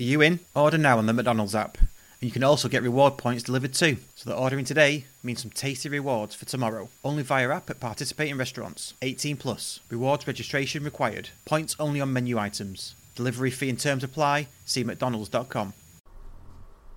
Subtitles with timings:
[0.00, 0.40] are you in?
[0.56, 1.78] Order now on the McDonald's app.
[1.78, 1.88] And
[2.28, 3.98] you can also get reward points delivered too.
[4.16, 6.88] So that ordering today means some tasty rewards for tomorrow.
[7.04, 8.94] Only via app at participating restaurants.
[9.02, 9.78] 18 plus.
[9.90, 11.28] Rewards registration required.
[11.44, 12.96] Points only on menu items.
[13.14, 14.48] Delivery fee and terms apply.
[14.64, 15.74] See mcdonalds.com.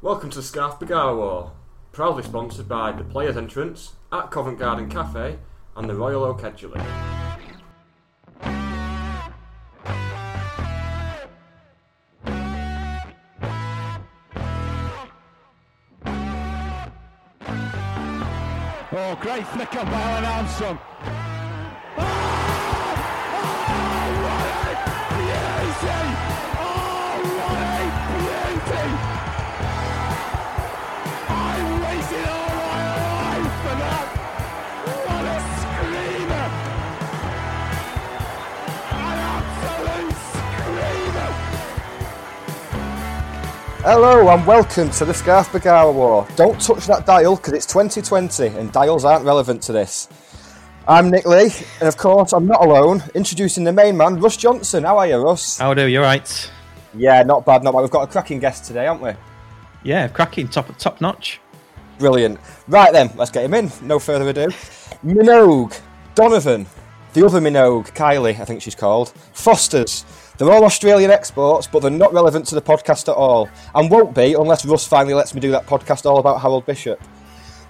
[0.02, 1.52] Welcome to Scarf Bagara War,
[1.92, 5.38] proudly sponsored by the Players Entrance at Covent Garden Cafe
[5.76, 7.27] and the Royal Oak Edgeley.
[19.20, 21.17] Great flick on by Alun Armstrong.
[43.90, 46.28] Hello and welcome to the Scarf Bagara War.
[46.36, 50.10] Don't touch that dial because it's 2020 and dials aren't relevant to this.
[50.86, 53.02] I'm Nick Lee, and of course, I'm not alone.
[53.16, 54.84] Introducing the main man, Russ Johnson.
[54.84, 55.60] How are you, Russ?
[55.60, 55.88] How do you?
[55.88, 56.52] You're right?
[56.98, 57.80] Yeah, not bad, not bad.
[57.80, 59.14] We've got a cracking guest today, haven't we?
[59.86, 61.40] Yeah, cracking, top top notch.
[61.98, 62.42] Brilliant.
[62.68, 63.72] Right then, let's get him in.
[63.82, 64.48] No further ado.
[65.02, 65.80] Minogue,
[66.14, 66.68] Donovan,
[67.14, 70.04] the other Minogue, Kylie, I think she's called, Foster's.
[70.38, 74.14] They're all Australian exports, but they're not relevant to the podcast at all, and won't
[74.14, 77.02] be unless Russ finally lets me do that podcast all about Harold Bishop.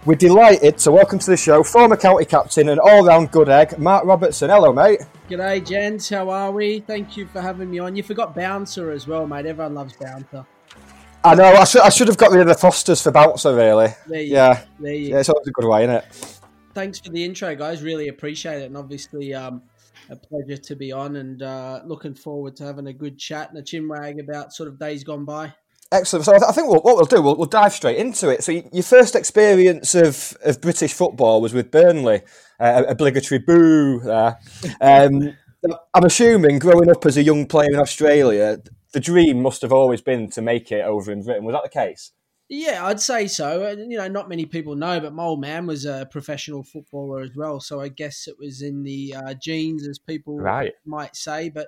[0.05, 4.05] We're delighted to welcome to the show former county captain and all-round good egg, Mark
[4.05, 4.49] Robertson.
[4.49, 5.01] Hello, mate.
[5.29, 6.09] G'day, gents.
[6.09, 6.79] How are we?
[6.79, 7.95] Thank you for having me on.
[7.95, 9.45] You forgot Bouncer as well, mate.
[9.45, 10.45] Everyone loves Bouncer.
[11.23, 11.45] I know.
[11.45, 11.81] I should.
[11.81, 13.53] I should have got rid of the Fosters for Bouncer.
[13.53, 13.93] Really.
[14.07, 14.63] Yeah.
[14.79, 15.19] There you Yeah.
[15.19, 16.39] It's always a good way, isn't it?
[16.73, 17.81] Thanks for the intro, guys.
[17.81, 18.65] Really appreciate it.
[18.65, 19.61] And obviously, um,
[20.09, 23.57] a pleasure to be on and uh, looking forward to having a good chat and
[23.57, 25.53] a chinwag about sort of days gone by.
[25.91, 26.25] Excellent.
[26.25, 28.43] So I th- I think what, we'll do, we'll, we'll dive straight into it.
[28.43, 32.21] So your first experience of, of British football was with Burnley,
[32.59, 34.37] uh, obligatory boo there.
[34.81, 35.33] Um,
[35.93, 38.57] I'm assuming growing up as a young player in Australia,
[38.93, 41.45] the dream must have always been to make it over in Britain.
[41.45, 42.11] Was that the case?
[42.49, 43.69] Yeah, I'd say so.
[43.71, 47.35] You know, not many people know, but my old man was a professional footballer as
[47.35, 47.59] well.
[47.59, 50.73] So I guess it was in the uh, genes, as people Right.
[50.85, 51.49] might say.
[51.49, 51.67] But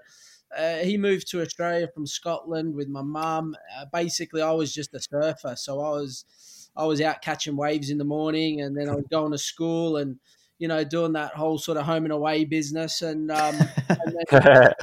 [0.55, 3.55] uh, he moved to Australia from Scotland with my mum.
[3.75, 7.89] Uh, basically, I was just a surfer, so I was I was out catching waves
[7.89, 10.17] in the morning, and then I was going to school and
[10.59, 13.01] you know doing that whole sort of home and away business.
[13.01, 13.55] And, um,
[13.87, 14.15] and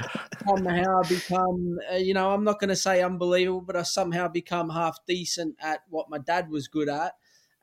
[0.47, 4.69] somehow become, uh, you know, I'm not going to say unbelievable, but I somehow become
[4.69, 7.13] half decent at what my dad was good at.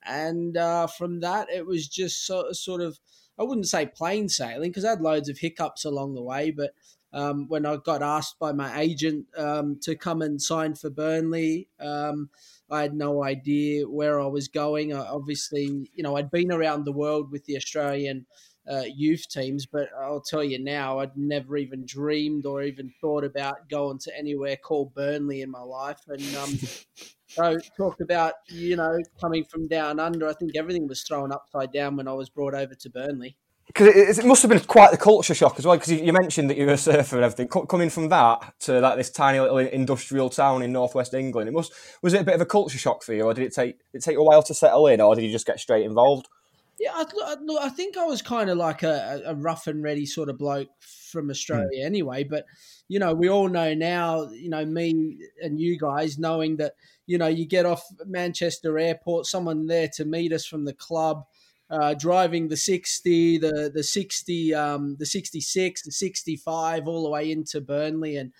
[0.06, 2.98] And uh, from that, it was just so, sort of,
[3.38, 6.52] I wouldn't say plain sailing because I had loads of hiccups along the way.
[6.52, 6.70] But
[7.12, 11.68] um, when I got asked by my agent um, to come and sign for Burnley,
[11.80, 12.30] um,
[12.70, 14.94] I had no idea where I was going.
[14.94, 18.26] I, obviously, you know, I'd been around the world with the Australian
[18.70, 23.24] uh, youth teams, but I'll tell you now, I'd never even dreamed or even thought
[23.24, 26.00] about going to anywhere called Burnley in my life.
[26.08, 26.58] And um,
[27.28, 30.28] so, talk about you know coming from down under.
[30.28, 33.36] I think everything was thrown upside down when I was brought over to Burnley.
[33.66, 35.76] Because it, it must have been quite the culture shock as well.
[35.76, 37.48] Because you, you mentioned that you were a surfer and everything.
[37.48, 41.52] Co- coming from that to like this tiny little industrial town in northwest England, it
[41.52, 41.72] must
[42.02, 43.98] was it a bit of a culture shock for you, or did it take did
[43.98, 46.28] it take a while to settle in, or did you just get straight involved?
[46.78, 49.82] Yeah, I, I, look, I think I was kind of like a, a rough and
[49.82, 51.30] ready sort of bloke from hmm.
[51.30, 52.24] Australia anyway.
[52.24, 52.46] But,
[52.88, 56.72] you know, we all know now, you know, me and you guys knowing that,
[57.06, 61.24] you know, you get off Manchester Airport, someone there to meet us from the club,
[61.70, 67.30] uh, driving the 60, the, the 60, um, the 66, the 65, all the way
[67.30, 68.16] into Burnley.
[68.16, 68.32] And,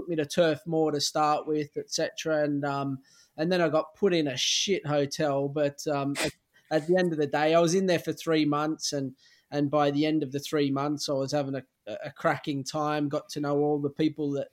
[0.00, 2.44] took me to Turf Moor to start with, etc.
[2.44, 2.98] And um,
[3.36, 5.48] and then I got put in a shit hotel.
[5.48, 6.32] But um, at,
[6.70, 9.14] at the end of the day, I was in there for three months, and
[9.50, 11.62] and by the end of the three months, I was having a,
[12.04, 13.08] a cracking time.
[13.08, 14.48] Got to know all the people that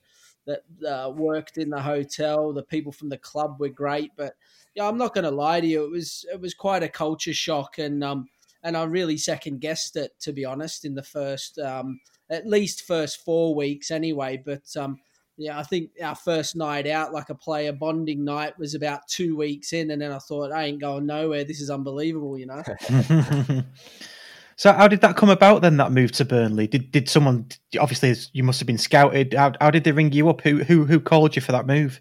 [0.48, 2.52] that uh, worked in the hotel.
[2.52, 4.34] The people from the club were great, but
[4.74, 5.84] yeah, I'm not going to lie to you.
[5.84, 8.28] It was it was quite a culture shock, and um,
[8.62, 12.00] and I really second guessed it to be honest in the first um,
[12.30, 14.42] at least first four weeks anyway.
[14.44, 14.98] But um,
[15.36, 19.36] yeah, I think our first night out, like a player bonding night, was about two
[19.36, 21.44] weeks in, and then I thought I ain't going nowhere.
[21.44, 22.62] This is unbelievable, you know.
[24.58, 25.76] so how did that come about then?
[25.76, 26.66] That move to Burnley?
[26.66, 27.46] Did did someone
[27.78, 29.32] obviously you must have been scouted?
[29.32, 30.40] How, how did they ring you up?
[30.40, 32.00] Who who who called you for that move?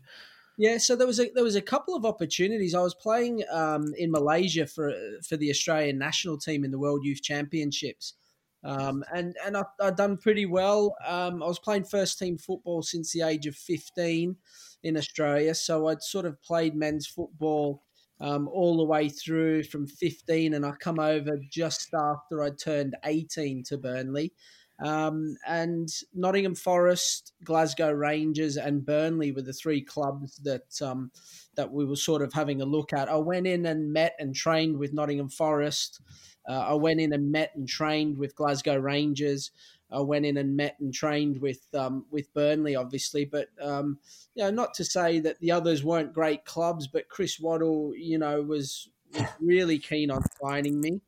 [0.57, 2.73] Yeah, so there was a there was a couple of opportunities.
[2.73, 4.91] I was playing um, in Malaysia for
[5.29, 8.15] for the Australian national team in the World Youth Championships,
[8.63, 10.95] um, and and I, I'd done pretty well.
[11.05, 14.35] Um, I was playing first team football since the age of fifteen
[14.81, 17.83] in Australia, so I'd sort of played men's football
[18.19, 22.95] um, all the way through from fifteen, and I come over just after I turned
[23.05, 24.33] eighteen to Burnley.
[24.79, 31.11] Um, and Nottingham Forest, Glasgow Rangers, and Burnley were the three clubs that um,
[31.55, 33.09] that we were sort of having a look at.
[33.09, 35.99] I went in and met and trained with Nottingham Forest.
[36.47, 39.51] Uh, I went in and met and trained with Glasgow Rangers.
[39.91, 43.97] I went in and met and trained with um, with Burnley, obviously, but um,
[44.35, 48.17] you know, not to say that the others weren't great clubs, but Chris Waddle, you
[48.17, 51.01] know, was, was really keen on signing me.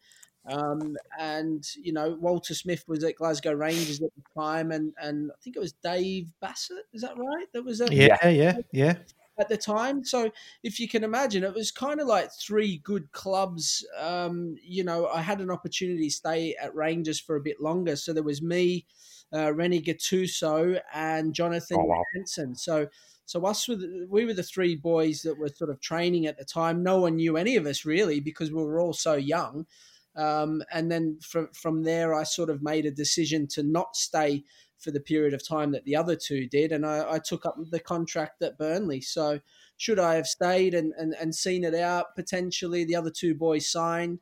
[0.46, 5.32] Um, and you know, Walter Smith was at Glasgow Rangers at the time, and and
[5.32, 6.86] I think it was Dave Bassett.
[6.94, 7.46] Is that right?
[7.54, 8.96] That was at, yeah, yeah, yeah.
[9.40, 10.32] At the time, so
[10.64, 13.86] if you can imagine, it was kind of like three good clubs.
[13.98, 17.96] Um, you know, I had an opportunity to stay at Rangers for a bit longer.
[17.96, 18.86] So there was me,
[19.34, 22.04] uh, Rino Gattuso, and Jonathan oh, wow.
[22.16, 22.54] Hansen.
[22.56, 22.88] So
[23.30, 26.40] so us were the, we were the three boys that were sort of training at
[26.40, 26.82] the time.
[26.82, 29.68] No one knew any of us really because we were all so young.
[30.16, 34.44] Um, and then from from there, I sort of made a decision to not stay
[34.80, 37.56] for the period of time that the other two did, and I, I took up
[37.70, 39.02] the contract at Burnley.
[39.02, 39.40] So
[39.78, 42.16] should I have stayed and, and, and seen it out?
[42.16, 44.20] Potentially, the other two boys signed.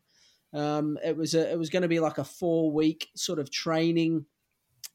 [0.54, 3.52] Um, it was a, it was going to be like a four week sort of
[3.52, 4.26] training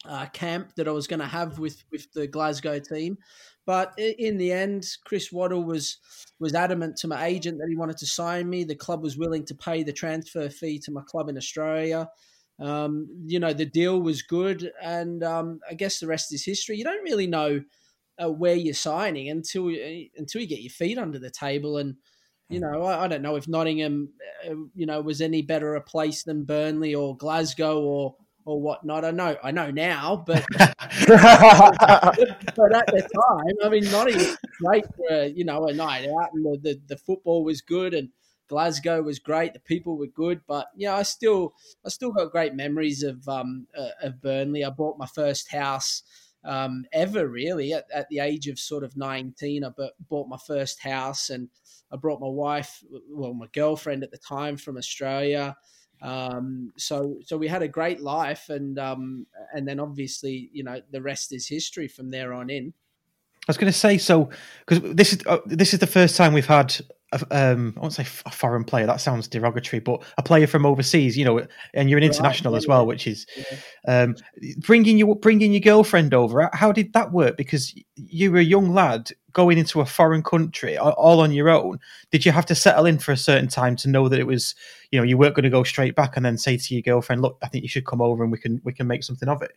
[0.05, 3.19] uh, camp that I was going to have with with the Glasgow team.
[3.65, 5.99] But in the end, Chris Waddle was
[6.41, 8.65] was adamant to my agent that he wanted to sign me.
[8.65, 12.09] The club was willing to pay the transfer fee to my club in Australia.
[12.63, 16.77] Um, you know, the deal was good, and um, I guess the rest is history.
[16.77, 17.63] You don't really know
[18.23, 19.69] uh, where you're signing until
[20.17, 21.79] until you get your feet under the table.
[21.79, 21.97] And
[22.49, 24.11] you know, I, I don't know if Nottingham,
[24.49, 28.15] uh, you know, was any better a place than Burnley or Glasgow or
[28.45, 29.05] or whatnot.
[29.05, 30.77] I know, I know now, but but at
[32.87, 36.59] the time, I mean, not even great for you know a night out, and the,
[36.63, 38.09] the, the football was good, and
[38.49, 39.53] Glasgow was great.
[39.53, 41.55] The people were good, but yeah, I still
[41.85, 44.65] I still got great memories of um uh, of Burnley.
[44.65, 46.03] I bought my first house.
[46.45, 49.71] Um, ever really at, at the age of sort of 19 I
[50.11, 51.49] bought my first house and
[51.93, 55.57] I brought my wife well my girlfriend at the time from Australia
[56.03, 60.81] um, so so we had a great life, and um, and then obviously you know
[60.91, 62.75] the rest is history from there on in.
[63.43, 64.31] I was going to say so
[64.67, 66.77] because this is uh, this is the first time we've had
[67.31, 68.87] um, I won't say a foreign player.
[68.87, 72.59] That sounds derogatory, but a player from overseas, you know, and you're an international right,
[72.59, 74.03] as well, which is yeah.
[74.03, 74.17] um,
[74.59, 76.49] bringing you bringing your girlfriend over.
[76.53, 77.37] How did that work?
[77.37, 81.79] Because you were a young lad going into a foreign country all on your own.
[82.11, 84.55] Did you have to settle in for a certain time to know that it was,
[84.91, 87.23] you know, you weren't going to go straight back and then say to your girlfriend,
[87.23, 89.43] "Look, I think you should come over and we can we can make something of
[89.43, 89.53] it."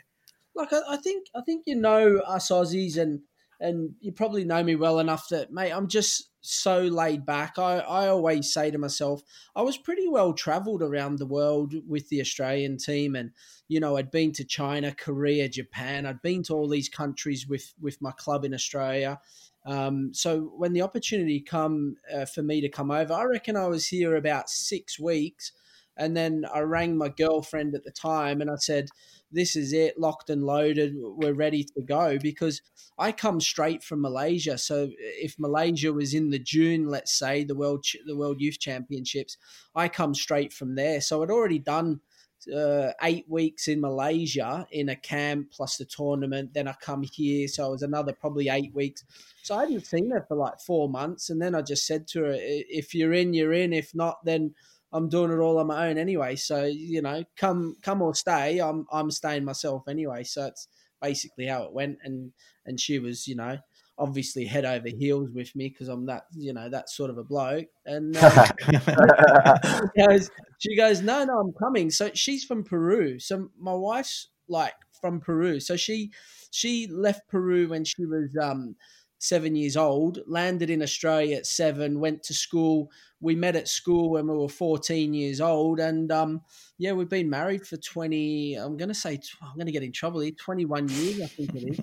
[0.56, 3.22] Like I, I think I think you know us Aussies and
[3.60, 7.78] and you probably know me well enough that mate i'm just so laid back i,
[7.80, 9.22] I always say to myself
[9.56, 13.32] i was pretty well traveled around the world with the australian team and
[13.68, 17.74] you know i'd been to china korea japan i'd been to all these countries with
[17.82, 19.20] with my club in australia.
[19.68, 23.66] Um, so when the opportunity come uh, for me to come over i reckon i
[23.66, 25.52] was here about six weeks
[25.98, 28.90] and then i rang my girlfriend at the time and i said
[29.36, 30.96] this is it, locked and loaded.
[30.96, 32.62] We're ready to go because
[32.98, 34.58] I come straight from Malaysia.
[34.58, 39.38] So if Malaysia was in the June, let's say the world the World Youth Championships,
[39.76, 41.02] I come straight from there.
[41.02, 42.02] So I'd already done.
[42.54, 46.54] Uh, eight weeks in Malaysia in a camp plus the tournament.
[46.54, 49.04] Then I come here, so it was another probably eight weeks.
[49.42, 52.20] So I hadn't seen her for like four months, and then I just said to
[52.26, 53.74] her, "If you're in, you're in.
[53.74, 54.54] If not, then
[54.96, 56.38] I'm doing it all on my own anyway.
[56.38, 60.24] So you know, come come or stay, I'm I'm staying myself anyway.
[60.24, 60.68] So it's
[61.02, 61.98] basically how it went.
[62.04, 62.32] And
[62.66, 63.58] and she was, you know,
[63.98, 67.24] obviously head over heels with me because I'm that you know that sort of a
[67.24, 67.68] bloke.
[67.86, 68.48] And uh,
[69.96, 71.92] she goes, she goes, no, no, I'm coming.
[71.92, 73.20] So she's from Peru.
[73.20, 75.60] So my wife's like from Peru.
[75.60, 76.12] So she
[76.52, 78.76] she left Peru when she was um,
[79.20, 82.90] seven years old, landed in Australia at seven, went to school.
[83.22, 85.80] We met at school when we were 14 years old.
[85.80, 86.42] And um,
[86.78, 89.92] yeah, we've been married for 20, I'm going to say, I'm going to get in
[89.92, 91.80] trouble here, 21 years, I think it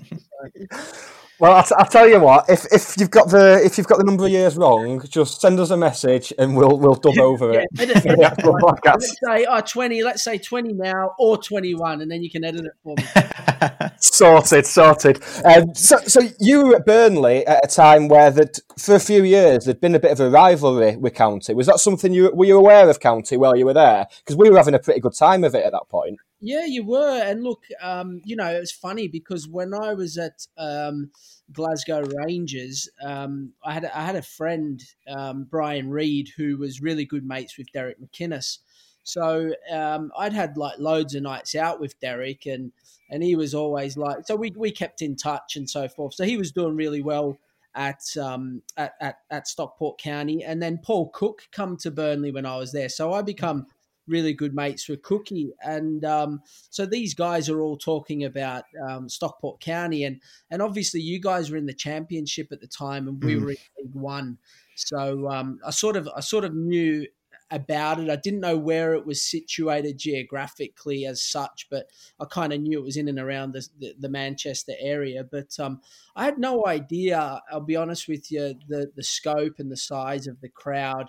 [0.53, 0.99] is.
[1.43, 2.49] Well, I'll, t- I'll tell you what.
[2.49, 5.59] If if you've got the if you've got the number of years wrong, just send
[5.59, 7.67] us a message and we'll we'll dub over it.
[7.75, 8.33] yeah,
[8.85, 12.67] let's say oh, 20, let's say 20 now or 21, and then you can edit
[12.67, 13.89] it for me.
[14.01, 15.21] sorted, sorted.
[15.45, 19.25] Um, so, so you were at Burnley at a time where that for a few
[19.25, 21.32] years there'd been a bit of a rivalry with County.
[21.55, 24.07] Was that something you were you aware of County while you were there?
[24.19, 26.19] Because we were having a pretty good time of it at that point.
[26.41, 27.23] Yeah, you were.
[27.23, 31.11] And look, um, you know, it was funny because when I was at um,
[31.53, 37.05] Glasgow Rangers, um, I had I had a friend, um, Brian Reid, who was really
[37.05, 38.59] good mates with Derek McInnes.
[39.05, 42.73] So um, I'd had like loads of nights out with Derek, and
[43.09, 46.15] and he was always like, so we we kept in touch and so forth.
[46.15, 47.39] So he was doing really well
[47.75, 52.47] at um at, at, at Stockport County, and then Paul Cook come to Burnley when
[52.47, 52.89] I was there.
[52.89, 53.67] So I become
[54.09, 59.09] really good mates with Cookie, and um, so these guys are all talking about um,
[59.09, 63.23] Stockport County, and and obviously you guys were in the championship at the time, and
[63.23, 63.43] we Mm.
[63.43, 64.39] were in League One.
[64.75, 67.07] So um, I sort of I sort of knew
[67.53, 68.11] about it.
[68.11, 71.87] I didn't know where it was situated geographically as such, but
[72.19, 75.23] I kind of knew it was in and around the, the, the Manchester area.
[75.23, 75.81] But um,
[76.17, 77.41] I had no idea.
[77.53, 81.09] I'll be honest with you, the the scope and the size of the crowd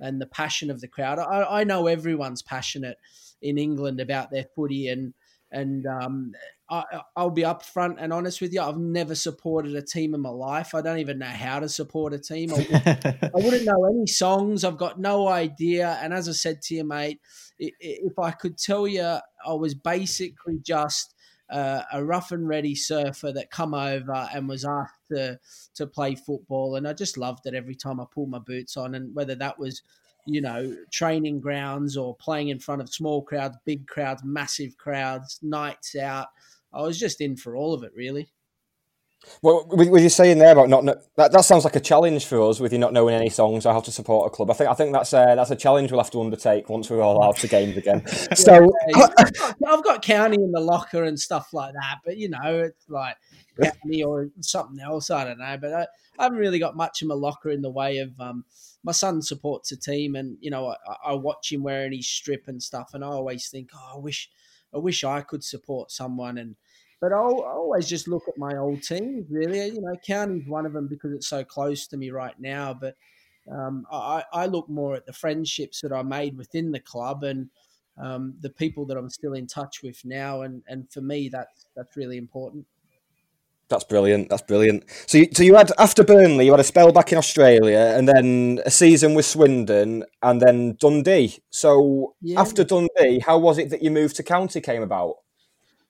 [0.00, 1.18] and the passion of the crowd.
[1.20, 2.98] I, I know everyone's passionate
[3.40, 5.14] in England about their footy, and
[5.52, 6.32] and um,
[6.70, 6.82] I,
[7.14, 8.62] I'll be upfront and honest with you.
[8.62, 10.74] I've never supported a team in my life.
[10.74, 12.52] I don't even know how to support a team.
[12.54, 12.66] I,
[13.22, 14.64] I wouldn't know any songs.
[14.64, 15.98] I've got no idea.
[16.02, 17.20] And as I said to you, mate,
[17.58, 21.14] if I could tell you, I was basically just
[21.50, 25.38] uh, a rough and ready surfer that come over and was asked to
[25.74, 28.94] to play football, and I just loved it every time I pulled my boots on,
[28.94, 29.82] and whether that was
[30.26, 35.38] you know training grounds or playing in front of small crowds, big crowds, massive crowds,
[35.42, 36.28] nights out.
[36.74, 38.30] I was just in for all of it, really.
[39.40, 41.32] Well, were you saying there about not kn- that?
[41.32, 43.80] That sounds like a challenge for us with you not knowing any songs or how
[43.80, 44.50] to support a club.
[44.50, 47.00] I think I think that's a, that's a challenge we'll have to undertake once we're
[47.00, 48.02] all out to games again.
[48.36, 48.54] So
[48.94, 49.32] I've got-
[49.66, 53.16] I've got county in the locker and stuff like that, but you know, it's like
[53.62, 55.10] county or something else.
[55.10, 55.86] I don't know, but I,
[56.18, 58.18] I haven't really got much in my locker in the way of.
[58.20, 58.44] Um,
[58.82, 62.44] my son supports a team, and you know, I, I watch him wearing his strip
[62.46, 64.28] and stuff, and I always think, oh, I wish,
[64.74, 66.56] I wish I could support someone, and
[67.00, 69.26] but I'll, I always just look at my old teams.
[69.30, 72.74] Really, you know, county's one of them because it's so close to me right now,
[72.74, 72.96] but.
[73.52, 77.50] Um, I, I look more at the friendships that I made within the club and
[78.02, 81.66] um, the people that I'm still in touch with now, and, and for me, that's
[81.76, 82.66] that's really important.
[83.68, 84.28] That's brilliant.
[84.28, 84.84] That's brilliant.
[85.06, 88.08] So you, so you had after Burnley, you had a spell back in Australia, and
[88.08, 91.38] then a season with Swindon, and then Dundee.
[91.50, 92.40] So Yeah.
[92.40, 95.16] after Dundee, how was it that you moved to County came about?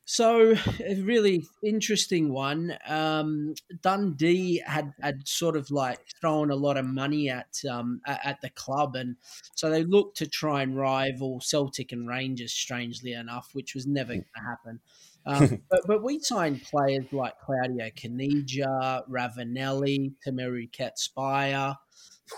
[0.06, 0.54] So
[0.86, 2.76] a really interesting one.
[2.86, 8.20] Um, Dundee had had sort of like thrown a lot of money at um, at,
[8.24, 9.16] at the club, and
[9.54, 12.52] so they looked to try and rival Celtic and Rangers.
[12.52, 14.80] Strangely enough, which was never going to happen.
[15.26, 21.76] Um, but, but we signed players like Claudio Caniggia, Ravanelli, Temuri Ketsbaia,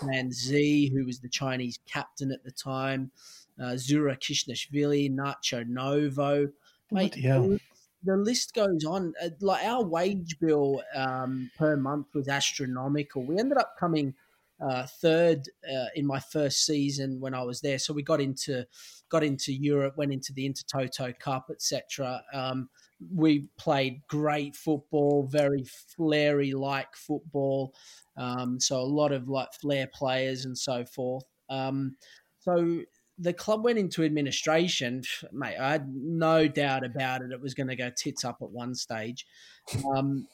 [0.03, 3.11] Manzi, who was the Chinese captain at the time,
[3.61, 6.49] uh, Zura Khizanishvili, Nacho Novo.
[6.91, 7.59] Mate, the,
[8.03, 9.13] the list goes on.
[9.21, 13.23] Uh, Like our wage bill um, per month was astronomical.
[13.23, 14.13] We ended up coming
[14.59, 17.79] uh, third uh, in my first season when I was there.
[17.79, 18.65] So we got into
[19.09, 22.21] got into Europe, went into the Intertoto Cup, etc.
[22.33, 22.69] Um,
[23.13, 25.63] we played great football, very
[25.95, 27.73] flary like football.
[28.17, 31.23] Um, so a lot of like flair players and so forth.
[31.49, 31.95] Um,
[32.39, 32.81] so
[33.19, 35.57] the club went into administration, mate.
[35.59, 37.31] I had no doubt about it.
[37.31, 39.25] It was going to go tits up at one stage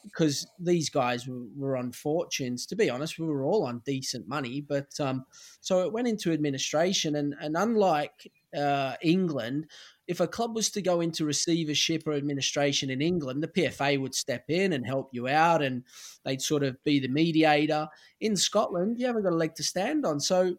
[0.06, 2.66] because these guys were, were on fortunes.
[2.66, 5.24] To be honest, we were all on decent money, but um,
[5.60, 9.66] so it went into administration, and and unlike uh, England,
[10.06, 14.14] if a club was to go into receivership or administration in England, the PFA would
[14.14, 15.82] step in and help you out, and
[16.24, 17.88] they'd sort of be the mediator.
[18.20, 20.56] In Scotland, you haven't got a leg to stand on, so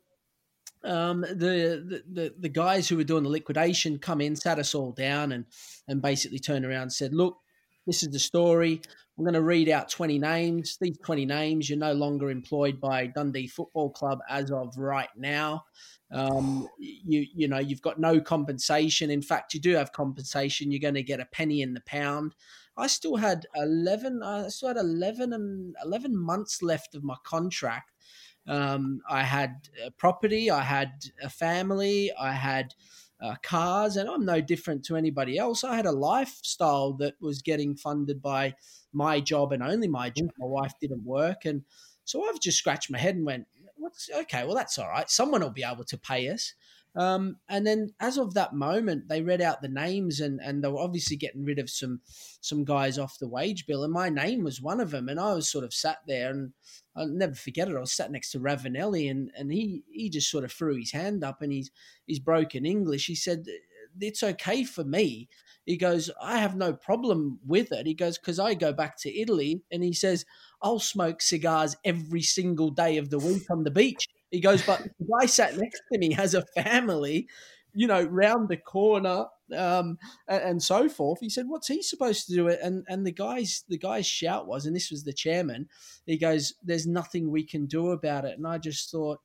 [0.86, 4.92] um, the, the the guys who were doing the liquidation come in, sat us all
[4.92, 5.46] down, and
[5.88, 7.38] and basically turned around and said, "Look,
[7.86, 8.82] this is the story.
[9.18, 10.78] We're going to read out 20 names.
[10.82, 15.64] These 20 names, you're no longer employed by Dundee Football Club as of right now.
[16.12, 19.10] Um, you you know you've got no compensation.
[19.10, 20.72] In fact, you do have compensation.
[20.72, 22.36] You're going to get a penny in the pound.
[22.78, 24.22] I still had 11.
[24.22, 27.92] I still had 11 and 11 months left of my contract.
[28.48, 30.52] Um, I had a property.
[30.52, 30.92] I had
[31.24, 32.12] a family.
[32.20, 32.74] I had
[33.22, 35.64] uh, cars, and I'm no different to anybody else.
[35.64, 38.56] I had a lifestyle that was getting funded by
[38.94, 40.30] my job and only my job.
[40.38, 41.64] My wife didn't work, and
[42.04, 43.48] so I've just scratched my head and went,
[43.78, 44.46] "What's okay?
[44.46, 45.10] Well, that's all right.
[45.10, 46.54] Someone will be able to pay us."
[46.96, 50.70] Um, and then, as of that moment, they read out the names, and, and they
[50.70, 52.02] were obviously getting rid of some
[52.40, 55.10] some guys off the wage bill, and my name was one of them.
[55.10, 56.54] And I was sort of sat there, and
[56.96, 57.76] I'll never forget it.
[57.76, 60.92] I was sat next to Ravanelli and, and he he just sort of threw his
[60.92, 61.70] hand up, and he's
[62.08, 63.08] he's broken English.
[63.08, 63.46] He said,
[64.00, 65.28] "It's okay for me."
[65.66, 69.20] He goes, "I have no problem with it." He goes, "Because I go back to
[69.20, 70.26] Italy," and he says,
[70.62, 74.84] "I'll smoke cigars every single day of the week on the beach." He goes, but
[74.84, 77.30] the guy sat next to me has a family,
[77.74, 81.20] you know, round the corner, um, and, and, so forth.
[81.22, 84.46] He said, "What's he supposed to do?" It And and the guy's the guy's shout
[84.46, 85.70] was, and this was the chairman.
[86.06, 89.20] He goes, "There's nothing we can do about it." And I just thought.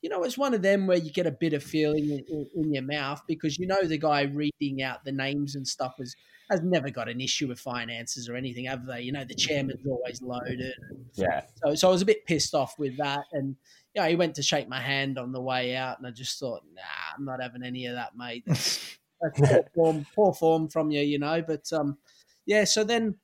[0.00, 2.46] You know, it's one of them where you get a bit of feeling in, in,
[2.54, 6.14] in your mouth because you know the guy reading out the names and stuff has
[6.50, 9.02] has never got an issue with finances or anything, have they?
[9.02, 10.74] You know, the chairman's always loaded.
[11.14, 11.42] Yeah.
[11.62, 13.56] So, so I was a bit pissed off with that, and
[13.94, 16.62] yeah, he went to shake my hand on the way out, and I just thought,
[16.74, 16.82] nah,
[17.16, 18.44] I'm not having any of that, mate.
[18.46, 21.42] That's, that's poor form, poor form from you, you know.
[21.42, 21.98] But um,
[22.46, 23.16] yeah, so then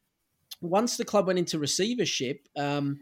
[0.61, 3.01] once the club went into receivership, um,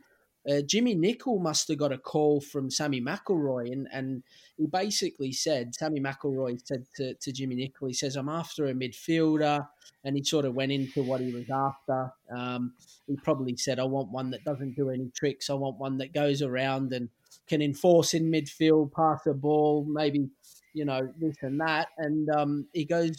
[0.49, 4.23] uh, Jimmy Nicholl must have got a call from Sammy McIlroy, and, and
[4.57, 8.75] he basically said, Sammy McIlroy said to, to Jimmy Nicholl, he says, I'm after a
[8.75, 9.67] midfielder,
[10.05, 12.13] and he sort of went into what he was after.
[12.35, 12.73] Um,
[13.07, 16.15] he probably said, I want one that doesn't do any tricks, I want one that
[16.15, 17.09] goes around and
[17.47, 20.29] can enforce in midfield, pass the ball, maybe
[20.75, 21.89] you know this and that.
[21.99, 23.17] And um, he goes,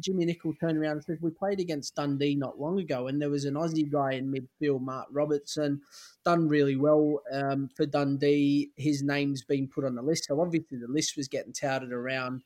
[0.00, 3.30] Jimmy Nicholl turned around and says, "We played against Dundee not long ago, and there
[3.30, 5.80] was an Aussie guy in midfield, Mark Robertson,
[6.24, 8.70] done really well um, for Dundee.
[8.76, 12.42] His name's been put on the list, so obviously the list was getting touted around."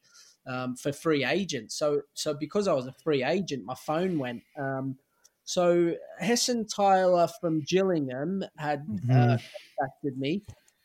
[0.49, 4.45] Um, for free agents, so so because I was a free agent, my phone went.
[4.57, 4.97] Um,
[5.47, 9.11] so Hessenthaler from Gillingham had mm-hmm.
[9.11, 9.39] uh,
[9.79, 10.43] contacted me,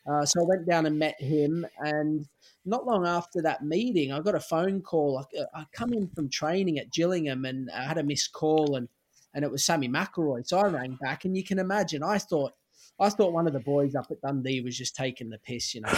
[0.10, 2.28] uh, so I went down and met him, and
[2.66, 5.20] not long after that meeting, I got a phone call.
[5.20, 8.88] I, I come in from training at Gillingham, and I had a missed call, and
[9.34, 10.46] and it was Sammy McIlroy.
[10.46, 12.54] So I rang back, and you can imagine, I thought
[13.02, 15.82] I thought one of the boys up at Dundee was just taking the piss, you
[15.82, 15.90] know.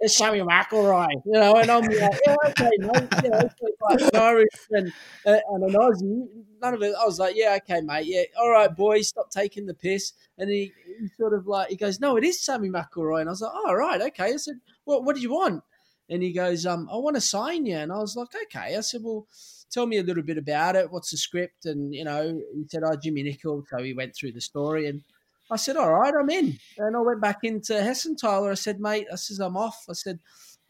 [0.00, 3.50] it's Sammy McIlroy, you know, and I'm like, yeah, okay, mate, you know,
[3.90, 4.92] like an Irish and,
[5.26, 6.28] uh, and an Aussie.
[6.62, 6.94] None of it.
[6.98, 10.14] I was like, yeah, okay, mate, yeah, all right, boys, stop taking the piss.
[10.38, 13.20] And he, he sort of like, he goes, no, it is Sammy McIlroy.
[13.20, 14.32] And I was like, all oh, right, okay.
[14.32, 15.62] I said, what, what did you want?
[16.08, 17.76] And he goes, um, I want to sign you.
[17.76, 18.76] And I was like, okay.
[18.76, 19.26] I said, well,
[19.70, 20.90] tell me a little bit about it.
[20.90, 21.66] What's the script?
[21.66, 23.64] And, you know, he said, oh, Jimmy Nicholl.
[23.68, 24.86] So he went through the story.
[24.86, 25.02] And
[25.50, 26.58] I said, all right, I'm in.
[26.78, 28.50] And I went back into Hessenthaler.
[28.50, 29.84] I said, mate, I said, I'm off.
[29.88, 30.18] I said,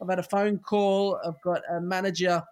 [0.01, 1.19] I've had a phone call.
[1.25, 2.43] I've got a manager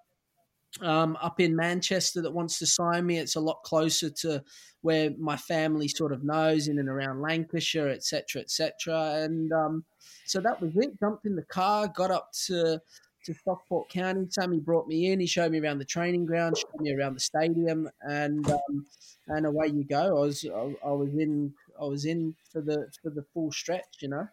[0.81, 3.17] um, up in Manchester that wants to sign me.
[3.17, 4.43] It's a lot closer to
[4.81, 9.23] where my family sort of knows, in and around Lancashire, etc., etc.
[9.23, 9.85] And um,
[10.25, 10.99] so that was it.
[10.99, 12.81] Jumped in the car, got up to
[13.25, 14.25] to Stockport County.
[14.29, 15.19] Sammy brought me in.
[15.19, 18.85] He showed me around the training ground, showed me around the stadium, and um,
[19.27, 20.17] and away you go.
[20.17, 23.97] I was I, I, was in I was in for the for the full stretch,
[23.99, 24.27] you know.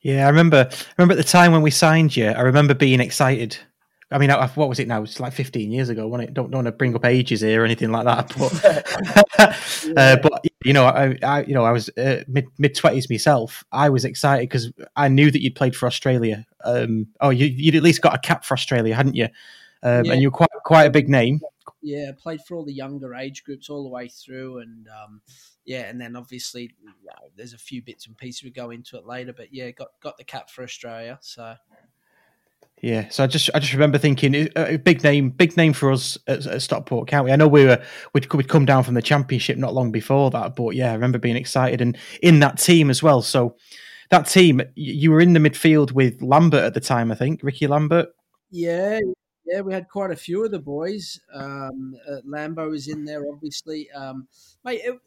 [0.00, 0.68] Yeah, I remember.
[0.70, 2.28] I remember at the time when we signed you.
[2.28, 3.56] I remember being excited.
[4.10, 5.02] I mean, what was it now?
[5.02, 6.34] It's like 15 years ago, wasn't it?
[6.34, 10.44] Don't, don't want to bring up ages here or anything like that, but uh, but
[10.64, 13.64] you know, I, I you know I was uh, mid mid twenties myself.
[13.72, 16.46] I was excited because I knew that you'd played for Australia.
[16.64, 19.28] Um, oh, you, you'd at least got a cap for Australia, hadn't you?
[19.82, 20.12] Um, yeah.
[20.12, 21.40] And you were quite quite a big name.
[21.82, 25.20] Yeah, played for all the younger age groups all the way through, and um,
[25.66, 28.96] yeah, and then obviously you know, there's a few bits and pieces we go into
[28.96, 31.18] it later, but yeah, got got the cap for Australia.
[31.20, 31.54] So
[32.82, 36.18] yeah, so I just I just remember thinking a big name, big name for us
[36.26, 37.32] at, at Stockport County.
[37.32, 40.56] I know we were we'd, we'd come down from the championship not long before that,
[40.56, 43.22] but yeah, I remember being excited and in that team as well.
[43.22, 43.56] So
[44.10, 47.66] that team, you were in the midfield with Lambert at the time, I think, Ricky
[47.66, 48.08] Lambert.
[48.50, 49.00] Yeah,
[49.46, 51.20] yeah, we had quite a few of the boys.
[51.32, 53.90] Um, uh, Lambo was in there, obviously.
[53.92, 54.28] Um,
[54.64, 54.98] mate, it,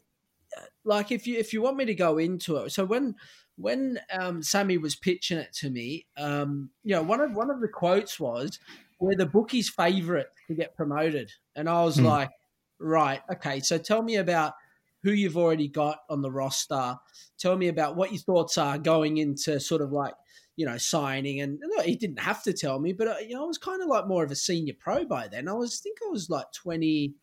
[0.84, 3.14] like if you if you want me to go into it, so when
[3.56, 7.60] when um, Sammy was pitching it to me, um, you know, one of one of
[7.60, 8.58] the quotes was,
[8.98, 12.04] "We're the bookie's favourite to get promoted," and I was mm.
[12.04, 12.30] like,
[12.78, 14.54] right, okay, so tell me about
[15.02, 16.96] who you've already got on the roster.
[17.38, 20.14] Tell me about what your thoughts are going into sort of like
[20.56, 21.40] you know signing.
[21.40, 23.88] And he didn't have to tell me, but uh, you know I was kind of
[23.88, 25.48] like more of a senior pro by then.
[25.48, 27.14] I was I think I was like twenty.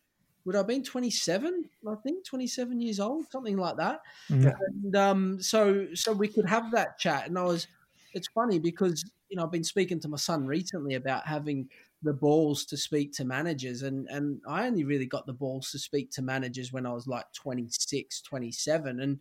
[0.44, 1.64] Would I have been twenty seven?
[1.86, 4.00] I think twenty seven years old, something like that.
[4.28, 4.52] Yeah.
[4.60, 7.26] And um, so so we could have that chat.
[7.26, 7.66] And I was.
[8.14, 11.68] It's funny because you know I've been speaking to my son recently about having
[12.02, 15.78] the balls to speak to managers and and I only really got the balls to
[15.78, 19.18] speak to managers when I was like 26 27 and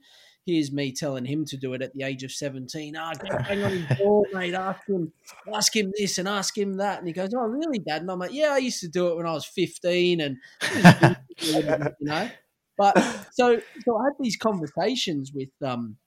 [0.47, 3.63] here's me telling him to do it at the age of 17 ah oh, hang
[3.63, 4.53] on his ball mate.
[4.55, 5.11] Ask him
[5.53, 6.99] ask him this and ask him that.
[6.99, 8.01] And he goes oh really dad?
[8.01, 10.37] And I'm like yeah I used to do it when I was 15 and
[11.37, 12.29] you know.
[12.77, 12.97] But
[13.33, 15.97] so so I had these conversations with um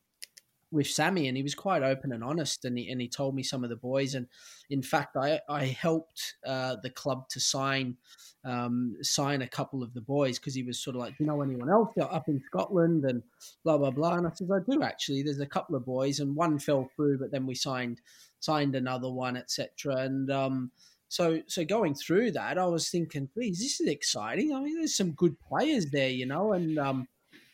[0.73, 3.43] with Sammy, and he was quite open and honest, and he and he told me
[3.43, 4.27] some of the boys, and
[4.69, 7.97] in fact, I I helped uh, the club to sign
[8.45, 11.27] um, sign a couple of the boys because he was sort of like, do you
[11.27, 13.23] know, anyone else up in Scotland, and
[13.65, 15.23] blah blah blah, and I said, I do actually.
[15.23, 18.01] There's a couple of boys, and one fell through, but then we signed
[18.39, 19.97] signed another one, etc.
[19.97, 20.71] And um,
[21.09, 24.55] so so going through that, I was thinking, please, this is exciting.
[24.55, 27.09] I mean, there's some good players there, you know, and um,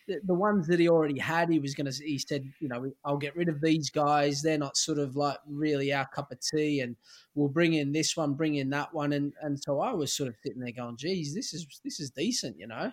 [0.06, 2.04] the, ones that he already had, he was going to.
[2.04, 4.42] He said, you know, I'll get rid of these guys.
[4.42, 6.96] They're not sort of like really our cup of tea, and
[7.34, 10.28] we'll bring in this one, bring in that one, and and so I was sort
[10.28, 12.92] of sitting there going, geez, this is this is decent, you know.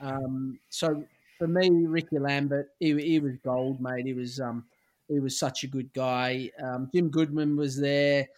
[0.00, 1.04] Um, so
[1.38, 4.06] for me, Ricky Lambert, he, he was gold, mate.
[4.06, 4.64] He was um,
[5.08, 6.50] he was such a good guy.
[6.62, 8.28] Um, Jim Goodwin was there.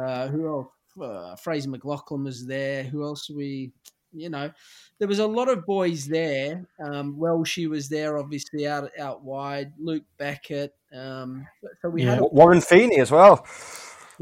[0.00, 0.68] Uh, who else?
[1.00, 2.82] Uh, Fraser McLaughlin was there.
[2.82, 3.72] Who else we?
[4.12, 4.50] You know,
[4.98, 6.66] there was a lot of boys there.
[6.82, 9.72] Um, Welshie was there, obviously out out wide.
[9.78, 10.74] Luke Beckett.
[10.92, 11.46] Um,
[11.82, 12.14] so we Yeah.
[12.16, 13.46] had Warren Feeney as well.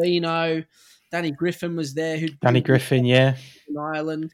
[0.00, 0.64] Dino.
[1.12, 2.18] Danny Griffin was there.
[2.18, 3.36] Who Danny Griffin, yeah.
[3.68, 4.32] in Ireland.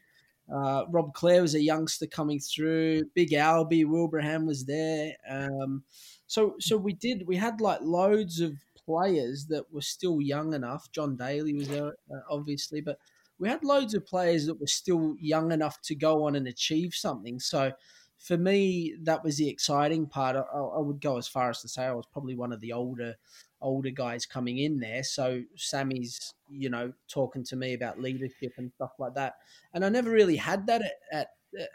[0.53, 3.05] Uh, Rob Clare was a youngster coming through.
[3.15, 5.13] Big Albie Wilbraham was there.
[5.29, 5.83] Um,
[6.27, 7.25] so so we did.
[7.27, 8.53] We had like loads of
[8.85, 10.91] players that were still young enough.
[10.91, 12.97] Jon Daly was there, uh, obviously, but
[13.39, 16.93] we had loads of players that were still young enough to go on and achieve
[16.93, 17.39] something.
[17.39, 17.71] So
[18.17, 20.35] for me, that was the exciting part.
[20.35, 22.73] I, I would go as far as to say I was probably one of the
[22.73, 23.15] older
[23.61, 25.03] older guys coming in there.
[25.03, 29.35] So Sammy's, you know, talking to me about leadership and stuff like that.
[29.73, 31.27] And I never really had that at, at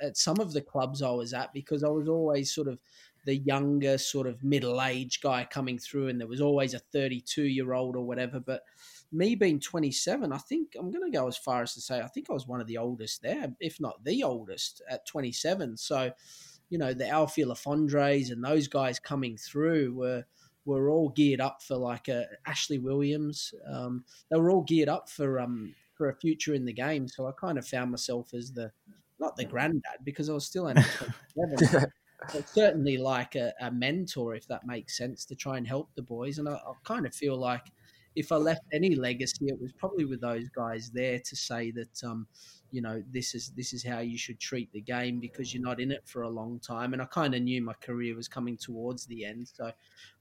[0.02, 2.78] at some of the clubs I was at because I was always sort of
[3.24, 7.44] the younger, sort of middle aged guy coming through, and there was always a 32
[7.44, 8.40] year old or whatever.
[8.40, 8.62] But
[9.10, 12.08] me being 27, I think I'm going to go as far as to say I
[12.08, 15.76] think I was one of the oldest there, if not the oldest at 27.
[15.76, 16.12] So,
[16.68, 20.24] you know, the Alfie Lafondres and those guys coming through were
[20.64, 23.54] were all geared up for like a Ashley Williams.
[23.66, 27.08] Um, they were all geared up for um for a future in the game.
[27.08, 28.70] So I kind of found myself as the
[29.18, 30.84] not the granddad because I was still only
[31.34, 31.92] 27.
[32.32, 36.02] but certainly like a, a mentor, if that makes sense, to try and help the
[36.02, 36.38] boys.
[36.38, 37.64] And I, I kind of feel like
[38.18, 42.02] if I left any legacy, it was probably with those guys there to say that,
[42.04, 42.26] um,
[42.72, 45.80] you know, this is this is how you should treat the game because you're not
[45.80, 46.92] in it for a long time.
[46.92, 49.70] And I kind of knew my career was coming towards the end, so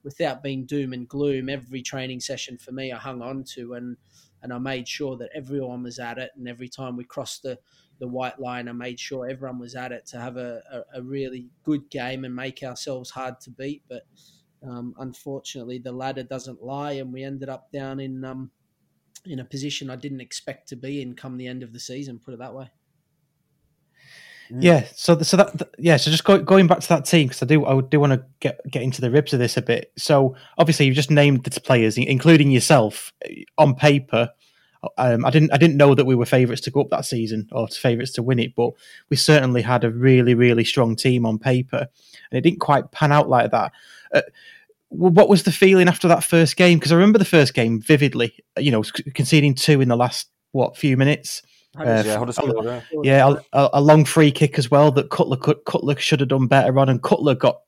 [0.04, 3.98] without being doom and gloom, every training session for me I hung on to and
[4.44, 6.30] and I made sure that everyone was at it.
[6.38, 7.58] And every time we crossed the
[8.00, 11.02] the white line, I made sure everyone was at it to have a, a, a
[11.02, 13.82] really good game and make ourselves hard to beat.
[13.90, 14.04] But
[14.64, 18.52] um, unfortunately, the ladder doesn't lie, and we ended up down in um,
[19.26, 22.20] in a position I didn't expect to be in come the end of the season.
[22.20, 22.70] Put it that way.
[24.50, 27.44] Yeah, so so that th- yeah, so just go, going back to that team because
[27.44, 29.92] I do I do want to get get into the ribs of this a bit.
[29.98, 34.30] So obviously you've just named the players, including yourself, eh, on paper.
[34.98, 37.48] Um, I didn't I didn't know that we were favourites to go up that season
[37.52, 38.72] or favourites to win it, but
[39.10, 41.88] we certainly had a really really strong team on paper,
[42.32, 43.72] and it didn't quite pan out like that.
[44.14, 44.22] Uh,
[44.90, 46.78] what was the feeling after that first game?
[46.80, 48.34] Because I remember the first game vividly.
[48.58, 51.42] You know, conceding two in the last what few minutes.
[51.78, 52.82] Uh, yeah, Huddersfield, yeah.
[53.04, 56.80] yeah, a, a- long free kick as well that Cutler Cutler should have done better
[56.80, 57.60] on, and Cutler got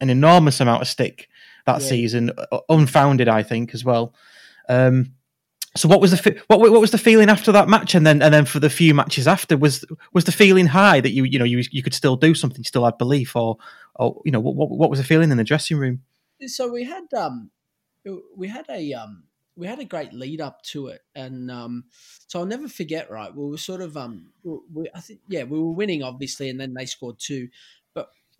[0.00, 1.28] an enormous amount of stick
[1.66, 1.86] that Yeah.
[1.86, 2.32] season,
[2.68, 4.14] unfounded, I think, as well.
[4.68, 5.12] Um,
[5.74, 8.32] so, what was the what what was the feeling after that match, and then and
[8.32, 11.44] then for the few matches after was was the feeling high that you you know
[11.46, 13.56] you you could still do something, still had belief, or
[13.94, 16.02] or you know what what, was the feeling in the dressing room?
[16.46, 17.50] so we had um
[18.36, 19.24] we had a um
[19.56, 21.00] we had a great lead up to it.
[21.14, 21.84] And um
[22.26, 25.58] so I'll never forget right we were sort of um we, I think yeah we
[25.58, 27.48] were winning obviously and then they scored two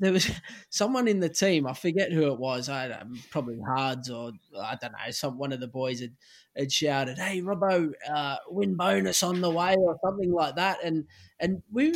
[0.02, 0.30] there was
[0.70, 4.92] someone in the team I forget who it was I probably Hards or I don't
[4.92, 6.12] know some one of the boys had
[6.56, 11.06] had shouted hey Robbo uh win bonus on the way or something like that and
[11.40, 11.92] and we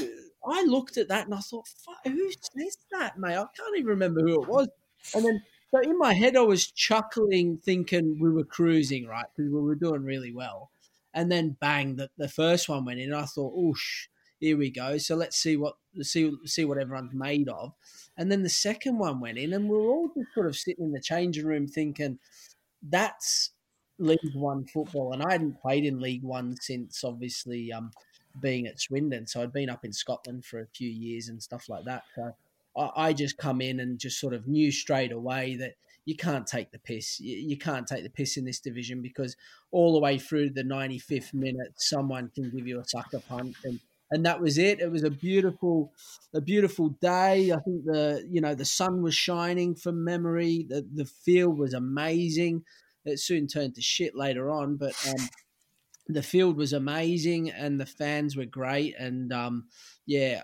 [0.46, 1.66] I looked at that and I thought,
[2.04, 3.36] who says that, mate?
[3.36, 4.68] I can't even remember who it was.
[5.14, 9.26] And then, so in my head, I was chuckling, thinking we were cruising, right?
[9.36, 10.70] Because we were doing really well.
[11.12, 13.12] And then bang, the, the first one went in.
[13.12, 14.06] I thought, oosh,
[14.40, 14.98] here we go.
[14.98, 17.72] So let's see what see see what everyone's made of.
[18.16, 20.92] And then the second one went in, and we're all just sort of sitting in
[20.92, 22.18] the changing room thinking,
[22.82, 23.50] that's
[23.98, 25.12] League One football.
[25.12, 27.90] And I hadn't played in League One since obviously um,
[28.40, 29.26] being at Swindon.
[29.26, 32.04] So I'd been up in Scotland for a few years and stuff like that.
[32.14, 32.32] So
[32.76, 36.46] I, I just come in and just sort of knew straight away that you can't
[36.46, 37.18] take the piss.
[37.20, 39.36] You, you, can't take the piss in this division because
[39.72, 43.56] all the way through the 95th minute, someone can give you a sucker punch.
[43.64, 44.80] And and that was it.
[44.80, 45.92] It was a beautiful,
[46.34, 47.52] a beautiful day.
[47.52, 50.66] I think the you know the sun was shining from memory.
[50.68, 52.62] The the field was amazing.
[53.04, 55.28] It soon turned to shit later on, but um,
[56.08, 58.94] the field was amazing and the fans were great.
[58.98, 59.66] And um,
[60.06, 60.42] yeah,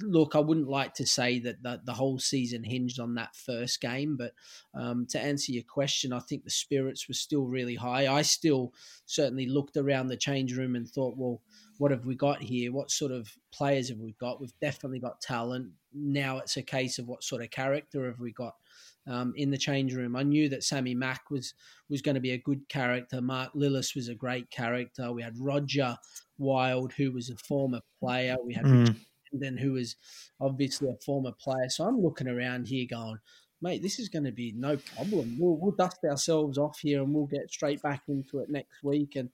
[0.00, 3.80] look, I wouldn't like to say that the, the whole season hinged on that first
[3.80, 4.32] game, but
[4.74, 8.12] um, to answer your question, I think the spirits were still really high.
[8.12, 8.72] I still
[9.06, 11.40] certainly looked around the change room and thought, well,
[11.78, 12.72] what have we got here?
[12.72, 14.40] What sort of players have we got?
[14.40, 15.70] We've definitely got talent.
[15.94, 18.54] Now it's a case of what sort of character have we got
[19.06, 20.16] um, in the change room.
[20.16, 21.54] I knew that Sammy Mack was
[21.88, 23.22] was going to be a good character.
[23.22, 25.12] Mark Lillis was a great character.
[25.12, 25.96] We had Roger
[26.36, 28.36] Wild, who was a former player.
[28.44, 28.96] We had mm.
[29.32, 29.96] Richard who was
[30.40, 31.68] obviously a former player.
[31.68, 33.18] So I'm looking around here going,
[33.60, 35.36] mate, this is going to be no problem.
[35.38, 39.16] We'll, we'll dust ourselves off here and we'll get straight back into it next week.
[39.16, 39.30] And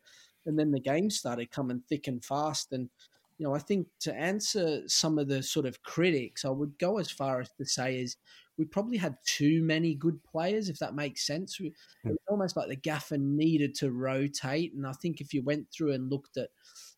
[0.46, 2.72] and then the game started coming thick and fast.
[2.72, 2.90] And
[3.38, 6.98] you know, I think to answer some of the sort of critics, I would go
[6.98, 8.16] as far as to say is
[8.56, 11.58] we probably had too many good players, if that makes sense.
[11.60, 11.72] It
[12.04, 15.92] was almost like the gaffer needed to rotate, and I think if you went through
[15.92, 16.50] and looked at,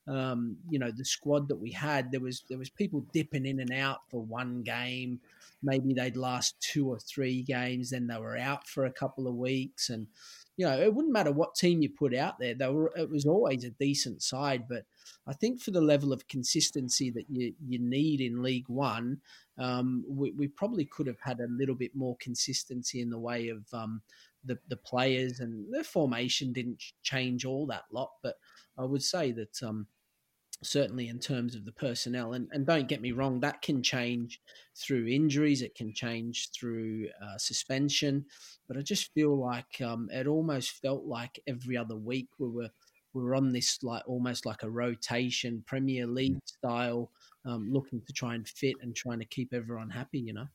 [0.09, 3.61] um, you know, the squad that we had, there was there was people dipping in
[3.61, 5.21] and out for one game.
[5.63, 9.35] Maybe they'd last two or three games, then they were out for a couple of
[9.35, 10.07] weeks, and
[10.57, 12.55] you know, it wouldn't matter what team you put out there.
[12.55, 14.67] They were, it was always a decent side.
[14.69, 14.85] But
[15.27, 19.21] I think for the level of consistency that you, you need in League One,
[19.59, 23.49] um, we, we, probably could have had a little bit more consistency in the way
[23.49, 24.01] of um,
[24.45, 28.13] the, the players and the formation didn't change all that lot.
[28.23, 28.37] But
[28.79, 29.87] I would say that um,
[30.63, 32.33] certainly in terms of the personnel.
[32.33, 34.41] And, and don't get me wrong, that can change
[34.75, 38.25] through injuries, it can change through uh, suspension.
[38.69, 42.71] But I just feel like um, it almost felt like every other week we were
[43.15, 47.11] we were on this like almost like a rotation Premier League style,
[47.47, 50.19] um, looking to try and fit and trying to keep everyone happy.
[50.19, 50.47] You know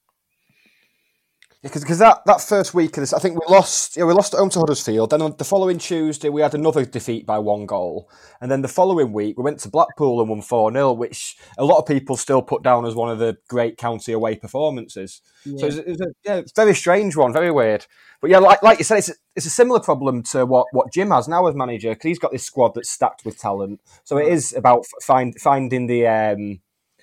[1.61, 3.95] because that, that first week of this, I think we lost.
[3.95, 5.11] Yeah, we lost at home to Huddersfield.
[5.11, 8.09] Then on the following Tuesday, we had another defeat by one goal,
[8.41, 11.63] and then the following week we went to Blackpool and won four 0 which a
[11.63, 15.21] lot of people still put down as one of the great county away performances.
[15.45, 15.57] Yeah.
[15.59, 17.85] So it's, it's, a yeah, it's very strange one, very weird.
[18.21, 20.91] But yeah, like, like you said, it's a, it's a similar problem to what, what
[20.91, 23.81] Jim has now as manager because he's got this squad that's stacked with talent.
[24.03, 26.61] So it is about find, finding the um,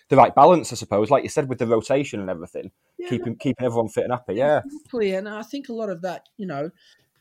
[0.09, 1.11] the right balance, I suppose.
[1.11, 4.13] Like you said, with the rotation and everything, yeah, keeping no, keeping everyone fit and
[4.13, 4.35] happy.
[4.35, 5.15] Yeah, exactly.
[5.15, 6.71] And I think a lot of that, you know,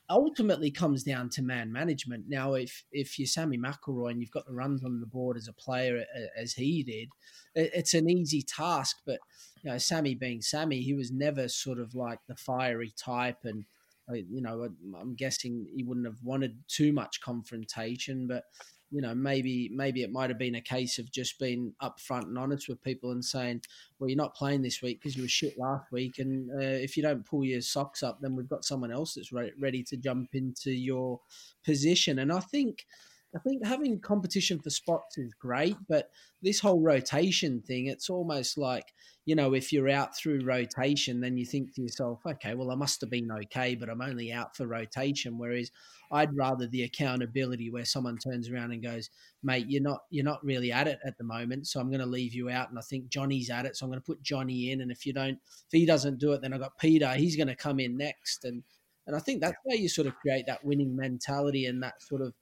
[0.10, 2.26] ultimately comes down to man management.
[2.28, 5.48] Now, if if you're Sammy McIlroy and you've got the runs on the board as
[5.48, 6.04] a player
[6.38, 7.10] as he did,
[7.56, 8.98] it's an easy task.
[9.06, 9.20] But
[9.64, 13.66] you know, Sammy being Sammy, he was never sort of like the fiery type, and
[14.14, 14.68] you know,
[15.00, 18.44] I'm guessing he wouldn't have wanted too much confrontation, but
[18.90, 22.38] you know, maybe maybe it might have been a case of just being upfront and
[22.38, 23.62] honest with people and saying,
[24.00, 26.96] "Well, you're not playing this week because you were shit last week, and uh, if
[26.96, 29.98] you don't pull your socks up, then we've got someone else that's re- ready to
[29.98, 31.20] jump into your
[31.66, 32.86] position." And I think
[33.36, 36.10] I think having competition for spots is great, but
[36.42, 38.86] this whole rotation thing, it's almost like,
[39.26, 42.76] you know, if you're out through rotation, then you think to yourself, okay, well, I
[42.76, 45.38] must have been okay, but I'm only out for rotation.
[45.38, 45.70] Whereas
[46.10, 49.10] I'd rather the accountability where someone turns around and goes,
[49.44, 52.06] mate, you're not you're not really at it at the moment, so I'm going to
[52.06, 52.70] leave you out.
[52.70, 54.80] And I think Johnny's at it, so I'm going to put Johnny in.
[54.80, 57.14] And if you don't, if he doesn't do it, then I've got Peter.
[57.14, 58.46] He's going to come in next.
[58.46, 58.64] And
[59.06, 62.22] and I think that's where you sort of create that winning mentality and that sort
[62.22, 62.34] of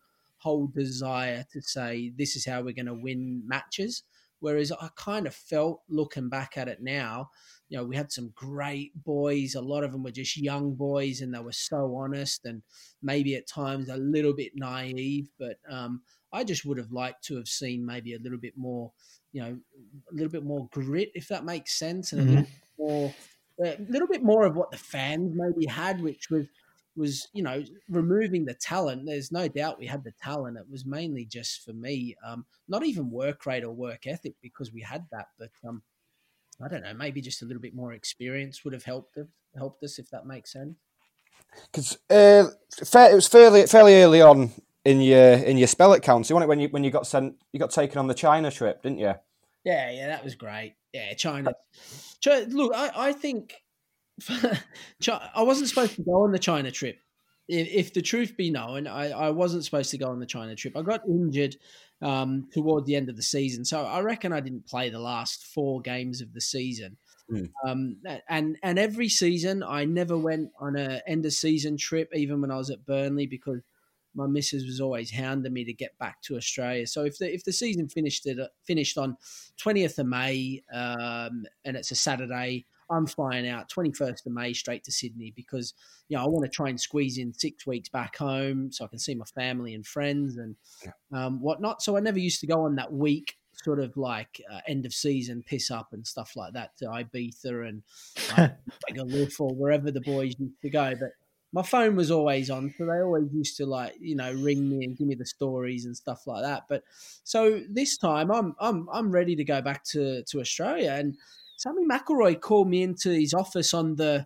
[0.45, 4.03] whole desire to say this is how we're going to win matches.
[4.41, 7.31] Whereas I kind of felt looking back at it now,
[7.67, 9.55] you know, we had some great boys.
[9.55, 12.61] A lot of them were just young boys and they were so honest and
[13.01, 15.29] maybe at times a little bit naive.
[15.39, 18.91] But um, I just would have liked to have seen maybe a little bit more,
[19.33, 19.57] you know,
[20.11, 22.37] a little bit more grit, if that makes sense, and mm-hmm.
[22.37, 23.13] a little more,
[23.63, 26.45] a little bit more of what the fans maybe had, which was
[26.95, 29.05] was you know removing the talent.
[29.05, 30.57] There's no doubt we had the talent.
[30.57, 34.71] It was mainly just for me, um, not even work rate or work ethic because
[34.71, 35.81] we had that, but um,
[36.63, 39.27] I don't know, maybe just a little bit more experience would have helped us,
[39.57, 40.77] helped us if that makes sense.
[41.71, 44.51] Because uh, it was fairly fairly early on
[44.83, 46.49] in your in your spell at county, wasn't it?
[46.49, 49.15] When you when you got sent, you got taken on the China trip, didn't you?
[49.63, 50.75] Yeah, yeah, that was great.
[50.93, 51.53] Yeah, China.
[52.21, 53.55] China look, I, I think
[55.35, 56.99] I wasn't supposed to go on the China trip.
[57.47, 60.55] If, if the truth be known, I, I wasn't supposed to go on the China
[60.55, 60.75] trip.
[60.75, 61.57] I got injured
[62.01, 65.45] um, toward the end of the season, so I reckon I didn't play the last
[65.45, 66.97] four games of the season.
[67.31, 67.49] Mm.
[67.65, 67.97] Um,
[68.29, 72.51] and and every season, I never went on a end of season trip, even when
[72.51, 73.61] I was at Burnley, because
[74.13, 76.87] my missus was always hounding me to get back to Australia.
[76.87, 79.17] So if the if the season finished it finished on
[79.57, 84.83] twentieth of May, um, and it's a Saturday, I'm flying out 21st of May straight
[84.85, 85.73] to Sydney because
[86.07, 88.87] you know I want to try and squeeze in six weeks back home so I
[88.87, 90.55] can see my family and friends and
[91.11, 91.81] um, whatnot.
[91.81, 94.93] So I never used to go on that week sort of like uh, end of
[94.93, 97.83] season piss up and stuff like that to Ibiza and
[98.37, 98.49] uh,
[98.91, 100.93] Magaluf or wherever the boys used to go.
[100.99, 101.11] But
[101.53, 104.83] my phone was always on, so they always used to like you know ring me
[104.83, 106.63] and give me the stories and stuff like that.
[106.67, 106.83] But
[107.23, 111.17] so this time I'm I'm I'm ready to go back to to Australia and
[111.57, 114.25] Sammy McIlroy called me into his office on the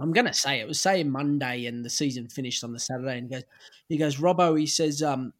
[0.00, 3.28] I'm gonna say it was saying Monday and the season finished on the Saturday and
[3.28, 3.44] he goes
[3.88, 5.32] he goes, Robbo, he says, um,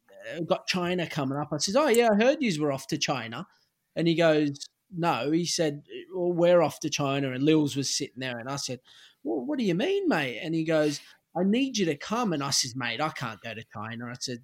[0.45, 1.49] got China coming up.
[1.51, 3.47] I says, Oh yeah, I heard you were off to China.
[3.95, 5.83] And he goes, No, he said,
[6.13, 8.79] Well, we're off to China and Lils was sitting there and I said,
[9.23, 10.39] Well, what do you mean, mate?
[10.41, 10.99] And he goes,
[11.35, 14.07] I need you to come and I says, Mate, I can't go to China.
[14.07, 14.39] I said,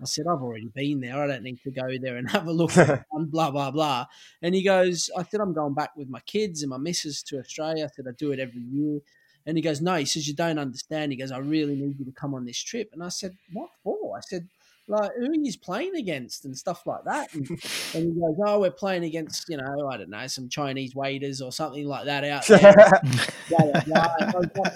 [0.00, 1.20] I said, I've already been there.
[1.20, 4.06] I don't need to go there and have a look and blah, blah, blah.
[4.42, 7.38] And he goes, I said, I'm going back with my kids and my missus to
[7.38, 7.84] Australia.
[7.84, 9.00] I said, I do it every year.
[9.46, 11.12] And he goes, No, he says, You don't understand.
[11.12, 12.90] He goes, I really need you to come on this trip.
[12.92, 14.16] And I said, What for?
[14.16, 14.48] I said,
[14.88, 17.32] like who he's playing against and stuff like that.
[17.34, 17.48] And,
[17.94, 21.40] and, he goes, "Oh, we're playing against you know I don't know some Chinese waiters
[21.40, 22.74] or something like that out there."
[23.50, 23.84] Like,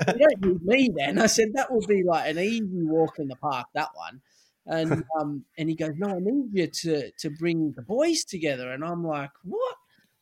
[0.09, 1.19] you don't need me then.
[1.19, 3.67] I said that would be like an easy walk in the park.
[3.75, 4.21] That one.
[4.67, 8.73] And um, and he goes, no, I need you to to bring the boys together.
[8.73, 9.77] And I'm like, what?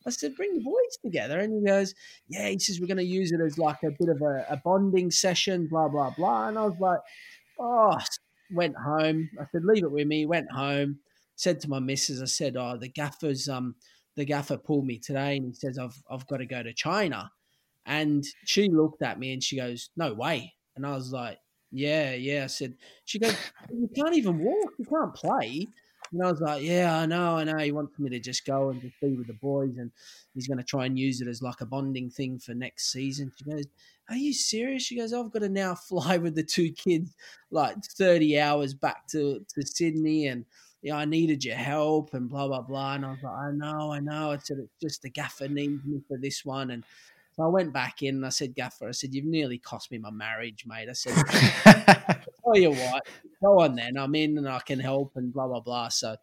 [0.05, 1.39] I said, bring the boys together.
[1.39, 1.93] And he goes,
[2.27, 2.47] yeah.
[2.47, 5.11] He says we're going to use it as like a bit of a, a bonding
[5.11, 6.47] session, blah blah blah.
[6.47, 6.99] And I was like,
[7.59, 7.97] oh.
[8.53, 9.29] Went home.
[9.39, 10.25] I said, leave it with me.
[10.25, 10.99] Went home.
[11.37, 13.75] Said to my missus, I said, oh, the gaffer's um
[14.17, 17.31] the gaffer pulled me today, and he says I've I've got to go to China.
[17.85, 20.53] And she looked at me and she goes, no way.
[20.75, 21.39] And I was like,
[21.71, 22.43] yeah, yeah.
[22.43, 23.35] I said, she goes,
[23.71, 25.67] you can't even walk, you can't play.
[26.11, 27.57] And I was like, yeah, I know, I know.
[27.57, 29.91] He wants me to just go and just be with the boys, and
[30.33, 33.31] he's going to try and use it as like a bonding thing for next season.
[33.37, 33.65] She goes,
[34.09, 34.83] are you serious?
[34.83, 37.15] She goes, I've got to now fly with the two kids
[37.49, 40.45] like 30 hours back to, to Sydney, and
[40.81, 42.95] yeah, I needed your help, and blah, blah, blah.
[42.95, 44.31] And I was like, I know, I know.
[44.31, 46.71] I said, it's just the gaffer needs me for this one.
[46.71, 46.83] And
[47.33, 49.97] so I went back in and I said, Gaffer, I said, you've nearly cost me
[49.97, 50.89] my marriage, mate.
[50.89, 51.15] I said,
[52.43, 53.07] tell you what,
[53.41, 53.97] go on then.
[53.97, 55.89] I'm in and I can help and blah, blah, blah.
[55.89, 56.15] So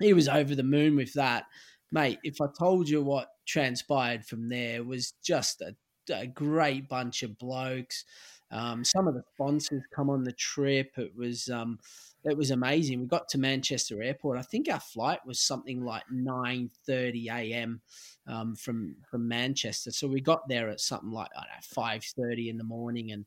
[0.00, 1.44] he was over the moon with that.
[1.90, 5.74] Mate, if I told you what transpired from there was just a,
[6.12, 8.04] a great bunch of blokes.
[8.50, 10.92] Um, some of the sponsors come on the trip.
[10.96, 11.78] It was um,
[12.24, 13.00] it was amazing.
[13.00, 14.38] We got to Manchester Airport.
[14.38, 17.80] I think our flight was something like nine thirty a.m.
[18.26, 19.90] Um, from from Manchester.
[19.90, 21.30] So we got there at something like
[21.62, 23.24] five thirty in the morning, and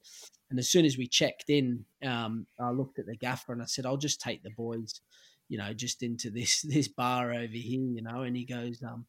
[0.49, 3.65] and as soon as we checked in, um, I looked at the gaffer and I
[3.65, 5.01] said, "I'll just take the boys,
[5.49, 9.05] you know, just into this this bar over here, you know." And he goes, um,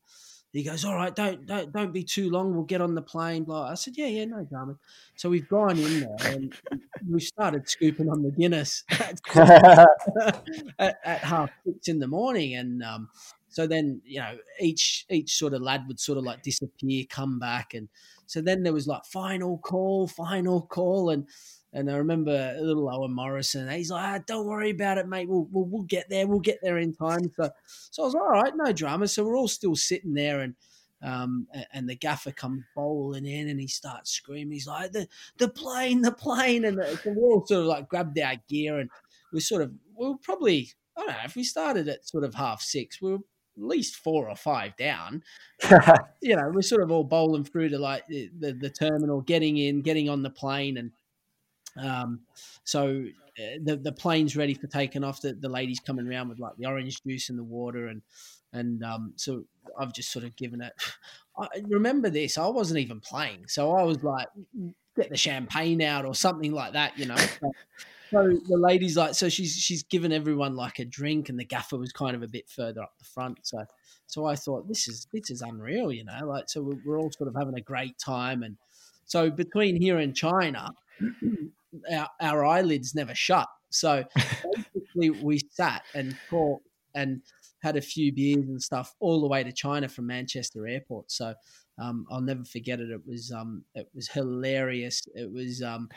[0.56, 2.54] he goes, "All right, don't don't don't be too long.
[2.54, 3.70] We'll get on the plane." Blah.
[3.70, 4.76] I said, "Yeah, yeah, no drama."
[5.16, 6.54] So we've gone in there and
[7.08, 9.20] we started scooping on the Guinness at,
[10.78, 13.08] at, at, half six in the morning, and um,
[13.48, 17.38] so then you know each each sort of lad would sort of like disappear, come
[17.38, 17.88] back, and
[18.26, 21.28] so then there was like final call, final call, and
[21.76, 23.68] and I remember a little Owen Morrison.
[23.68, 25.28] He's like, ah, "Don't worry about it, mate.
[25.28, 26.26] We'll, we'll, we'll get there.
[26.26, 27.50] We'll get there in time." So,
[27.90, 29.06] so I was like, all right, no drama.
[29.06, 30.54] So we're all still sitting there, and
[31.02, 34.52] um, and the gaffer comes bowling in, and he starts screaming.
[34.52, 37.88] He's like, "the the plane, the plane!" And the, so we all sort of like
[37.90, 38.88] grabbed our gear, and
[39.30, 42.34] we sort of we were probably I don't know if we started at sort of
[42.34, 45.22] half six, we were at least four or five down.
[46.22, 49.58] you know, we're sort of all bowling through to like the, the, the terminal, getting
[49.58, 50.92] in, getting on the plane, and
[51.78, 52.20] um,
[52.64, 53.04] so
[53.38, 55.20] uh, the the plane's ready for taking off.
[55.20, 58.02] The the lady's coming around with like the orange juice and the water, and
[58.52, 59.44] and um, so
[59.78, 60.72] I've just sort of given it.
[61.38, 62.38] I remember this.
[62.38, 64.26] I wasn't even playing, so I was like,
[64.96, 67.16] get the champagne out or something like that, you know.
[68.12, 71.44] So, so the lady's like, so she's she's given everyone like a drink, and the
[71.44, 73.38] gaffer was kind of a bit further up the front.
[73.42, 73.64] So
[74.06, 76.20] so I thought this is this is unreal, you know.
[76.24, 78.56] Like so we're, we're all sort of having a great time, and
[79.06, 80.70] so between here and China,
[81.92, 83.48] our, our eyelids never shut.
[83.70, 84.04] So
[84.74, 87.20] basically, we sat and talked and
[87.62, 91.10] had a few beers and stuff all the way to China from Manchester Airport.
[91.10, 91.34] So
[91.78, 92.90] um, I'll never forget it.
[92.90, 95.06] It was um, it was hilarious.
[95.14, 95.88] It was um,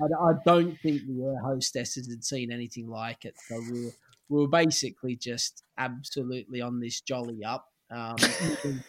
[0.00, 3.34] I, I, don't think the air hostesses had seen anything like it.
[3.48, 3.92] So we were,
[4.28, 7.66] we were basically just absolutely on this jolly up.
[7.92, 8.16] Um,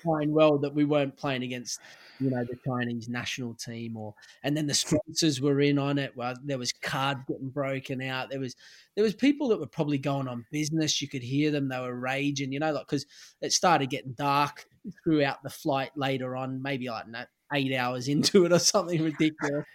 [0.03, 1.79] playing well that we weren't playing against,
[2.19, 6.15] you know, the Chinese national team, or and then the sponsors were in on it.
[6.15, 8.29] Well, there was cards getting broken out.
[8.29, 8.55] There was
[8.95, 11.01] there was people that were probably going on business.
[11.01, 13.05] You could hear them; they were raging, you know, like because
[13.41, 14.65] it started getting dark
[15.03, 19.65] throughout the flight later on, maybe like know, eight hours into it or something ridiculous.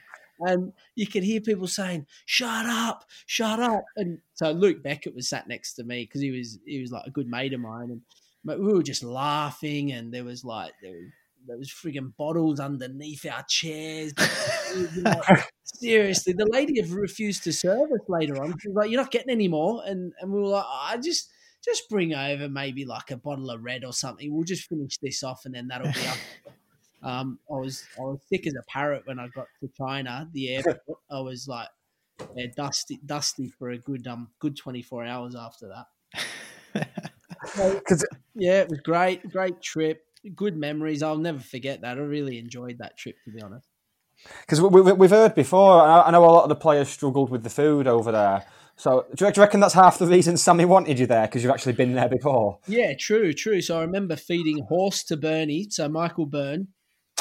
[0.41, 5.29] And you could hear people saying, "Shut up, shut up!" And so Luke Beckett was
[5.29, 7.91] sat next to me because he was he was like a good mate of mine,
[7.91, 8.03] and
[8.45, 11.11] but we were just laughing, and there was like there was,
[11.47, 14.13] there was frigging bottles underneath our chairs.
[15.03, 18.55] like, seriously, the lady refused to serve us later on.
[18.61, 21.31] She was like, "You're not getting any more," and and we were like, "I just."
[21.65, 24.33] Just bring over maybe like a bottle of red or something.
[24.33, 26.17] We'll just finish this off, and then that'll be up.
[27.03, 30.57] Um, I was I was sick as a parrot when I got to China, the
[30.57, 30.99] airport.
[31.11, 31.69] I was like
[32.35, 37.11] yeah, dusty dusty for a good um good twenty four hours after that.
[37.59, 40.03] Because yeah, it was great, great trip,
[40.35, 41.03] good memories.
[41.03, 41.99] I'll never forget that.
[41.99, 43.67] I really enjoyed that trip, to be honest.
[44.41, 47.43] Because we, we, we've heard before, I know a lot of the players struggled with
[47.43, 48.45] the food over there.
[48.77, 51.73] So do you reckon that's half the reason Sammy wanted you there because you've actually
[51.73, 52.61] been there before?
[52.69, 53.61] Yeah, true, true.
[53.61, 56.69] So I remember feeding horse to Bernie, so Michael Byrne.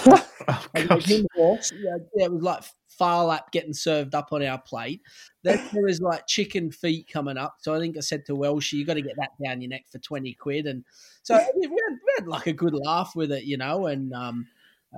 [0.08, 1.72] Oh, him horse.
[1.78, 2.64] Yeah, it was like
[2.98, 5.02] Phar Lap getting served up on our plate.
[5.44, 7.58] Then there was like chicken feet coming up.
[7.60, 9.86] So I think I said to Welsh, you got to get that down your neck
[9.90, 10.66] for 20 quid.
[10.66, 10.84] And
[11.24, 14.48] so we had, we had like a good laugh with it, you know, and, um,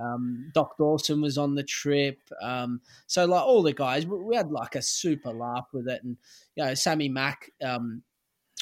[0.00, 2.18] um, Doc Dawson was on the trip.
[2.40, 6.02] Um, so like all the guys, we, we, had like a super laugh with it.
[6.02, 6.16] And,
[6.56, 8.02] you know, Sammy Mack, um,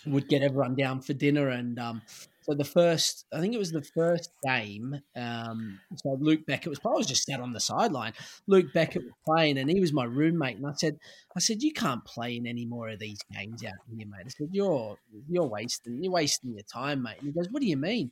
[0.06, 2.02] would get everyone down for dinner and, um,
[2.42, 5.00] so the first, I think it was the first game.
[5.14, 6.80] Um, so Luke Beckett was.
[6.84, 8.14] I was just sat on the sideline.
[8.46, 10.56] Luke Beckett was playing, and he was my roommate.
[10.56, 10.98] And I said,
[11.36, 14.24] I said, you can't play in any more of these games out here, mate.
[14.24, 14.96] I said, you're
[15.28, 17.16] you're wasting you're wasting your time, mate.
[17.18, 18.10] And he goes, what do you mean?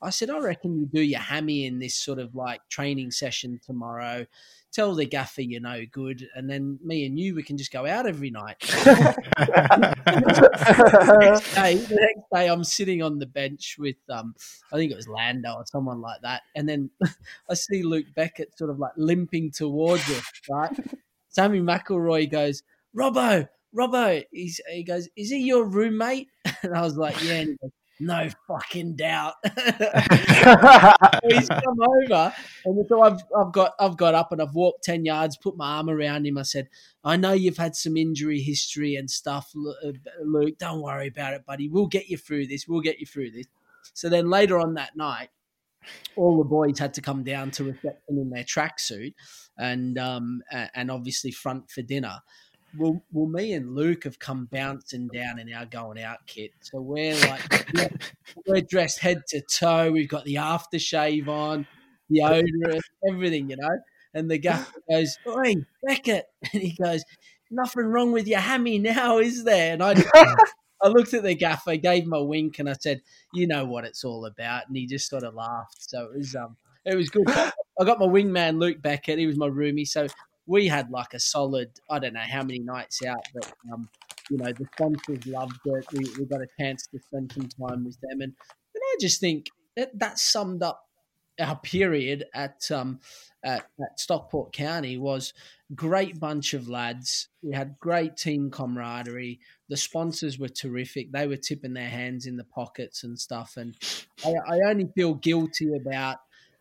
[0.00, 3.60] I said, I reckon you do your hammy in this sort of like training session
[3.64, 4.26] tomorrow
[4.72, 7.86] tell the gaffer you're no good, and then me and you we can just go
[7.86, 8.58] out every night.
[8.60, 9.16] the,
[11.20, 14.34] next day, the next day, I'm sitting on the bench with um,
[14.72, 16.90] I think it was Lando or someone like that, and then
[17.50, 20.30] I see Luke Beckett sort of like limping towards us.
[20.48, 20.76] Right,
[21.28, 22.62] Sammy McIlroy goes,
[22.96, 24.24] Robbo, Robbo.
[24.32, 26.28] He's, he goes, is he your roommate?
[26.62, 27.44] And I was like, yeah.
[27.44, 27.70] Goes,
[28.00, 29.34] no fucking doubt.
[31.28, 32.34] he's come over,
[32.64, 35.76] and so I've I've got I've got up and I've walked ten yards, put my
[35.76, 36.38] arm around him.
[36.38, 36.68] I said,
[37.04, 39.92] "I know you've had some injury history and stuff, uh,
[40.24, 40.58] Luke.
[40.58, 41.68] Don't worry about it, buddy.
[41.68, 42.66] We'll get you through this.
[42.68, 43.46] We'll get you through this."
[43.94, 45.30] So then later on that night,
[46.16, 49.14] all the boys had to come down to reception in their tracksuit,
[49.56, 50.42] and um
[50.74, 52.20] and obviously front for dinner
[52.76, 56.52] well, well, me and Luke have come bouncing down in our going out kit.
[56.60, 57.96] So we're like,
[58.46, 59.90] we're dressed head to toe.
[59.90, 61.66] We've got the aftershave on,
[62.10, 63.78] the odorous, everything, you know.
[64.14, 65.54] And the guy goes, Oi,
[65.86, 66.26] Beckett.
[66.52, 67.04] And he goes,
[67.50, 69.72] Nothing wrong with your hammy now, is there?
[69.72, 69.94] And I,
[70.82, 73.00] I looked at the gaffer, gave him a wink, and I said,
[73.32, 74.68] You know what it's all about.
[74.68, 75.76] And he just sort of laughed.
[75.78, 77.28] So it was, um, it was good.
[77.28, 79.18] I got my wingman, Luke Beckett.
[79.18, 79.86] He was my roomie.
[79.86, 80.06] So
[80.48, 83.88] we had like a solid, I don't know how many nights out, but um,
[84.30, 85.86] you know the sponsors loved it.
[85.92, 89.20] We, we got a chance to spend some time with them, and and I just
[89.20, 90.84] think that that summed up
[91.40, 92.98] our period at um
[93.44, 95.32] at, at Stockport County was
[95.74, 97.28] great bunch of lads.
[97.42, 99.38] We had great team camaraderie.
[99.68, 101.12] The sponsors were terrific.
[101.12, 103.56] They were tipping their hands in the pockets and stuff.
[103.56, 103.76] And
[104.24, 106.16] I, I only feel guilty about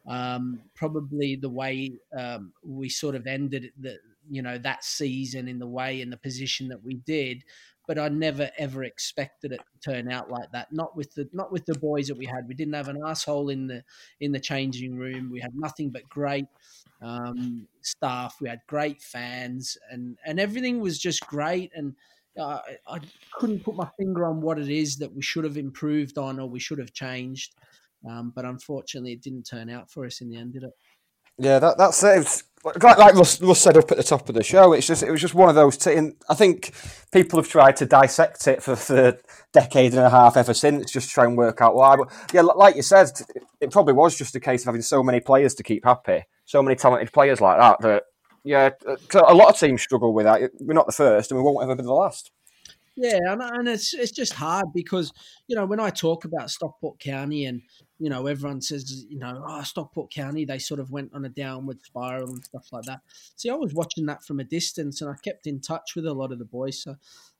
[0.07, 3.97] um, probably the way um, we sort of ended the
[4.29, 7.43] you know that season in the way in the position that we did
[7.87, 10.71] but I never ever expected it to turn out like that.
[10.71, 12.47] Not with the not with the boys that we had.
[12.47, 13.83] We didn't have an asshole in the
[14.19, 15.31] in the changing room.
[15.31, 16.47] We had nothing but great
[17.01, 18.35] um, staff.
[18.41, 21.71] We had great fans, and and everything was just great.
[21.73, 21.95] And
[22.37, 22.99] uh, I
[23.33, 26.47] couldn't put my finger on what it is that we should have improved on or
[26.47, 27.55] we should have changed.
[28.07, 30.73] Um, but unfortunately, it didn't turn out for us in the end, did it?
[31.39, 32.43] Yeah, that, that's it.
[32.63, 35.11] Like, like Russ, Russ said up at the top of the show, it's just it
[35.11, 35.77] was just one of those.
[35.77, 36.73] T- and I think
[37.11, 39.17] people have tried to dissect it for, for
[39.53, 41.95] decade and a half ever since, just try and work out why.
[41.95, 43.11] But yeah, like you said,
[43.61, 46.63] it probably was just a case of having so many players to keep happy, so
[46.63, 47.79] many talented players like that.
[47.81, 48.03] That
[48.43, 48.71] yeah,
[49.13, 50.51] a lot of teams struggle with that.
[50.59, 52.31] We're not the first, and we won't ever be the last.
[52.95, 55.13] Yeah, and, and it's it's just hard because
[55.47, 57.61] you know when I talk about Stockport County and
[57.99, 61.29] you know everyone says you know oh Stockport County they sort of went on a
[61.29, 63.01] downward spiral and stuff like that.
[63.35, 66.13] See, I was watching that from a distance and I kept in touch with a
[66.13, 66.81] lot of the boys.
[66.81, 66.95] So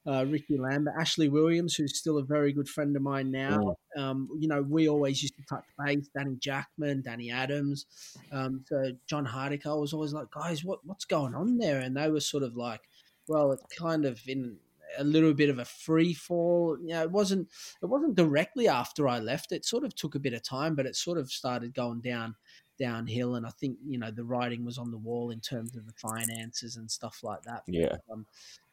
[0.08, 3.76] uh, Ricky Lambert, Ashley Williams, who's still a very good friend of mine now.
[3.97, 4.01] Mm.
[4.01, 6.10] Um, you know, we always used to touch base.
[6.16, 7.86] Danny Jackman, Danny Adams,
[8.32, 9.66] um, so John Hardick.
[9.66, 11.82] I was always like, guys, what what's going on there?
[11.82, 12.82] And they were sort of like,
[13.28, 14.58] well, it's kind of in
[14.98, 16.78] a little bit of a free fall.
[16.82, 17.48] You know, it wasn't
[17.82, 19.52] it wasn't directly after I left.
[19.52, 22.36] It sort of took a bit of time, but it sort of started going down
[22.80, 23.36] downhill.
[23.36, 25.94] And I think you know the writing was on the wall in terms of the
[25.94, 27.64] finances and stuff like that.
[27.68, 27.96] Yeah.
[28.12, 28.26] Um,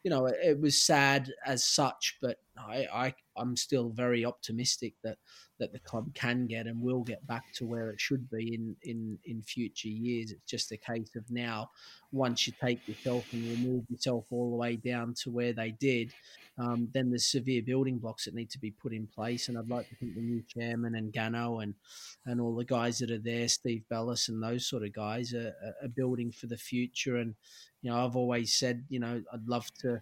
[0.02, 4.94] you know, it, it, was sad as such, but I, I I'm still very optimistic
[5.02, 5.18] that
[5.58, 8.76] that the club can get and will get back to where it should be in
[8.82, 10.30] in in future years.
[10.30, 11.70] It's just a case of now,
[12.12, 16.12] once you take yourself and remove yourself all the way down to where they did,
[16.58, 19.48] um, then there's severe building blocks that need to be put in place.
[19.48, 21.74] And I'd like to think the new chairman and Gano and
[22.26, 25.54] and all the guys that are there, Steve Bellis and those sort of guys, are,
[25.82, 27.16] are building for the future.
[27.16, 27.34] And
[27.82, 30.00] you know, I've always said, you know, I'd love to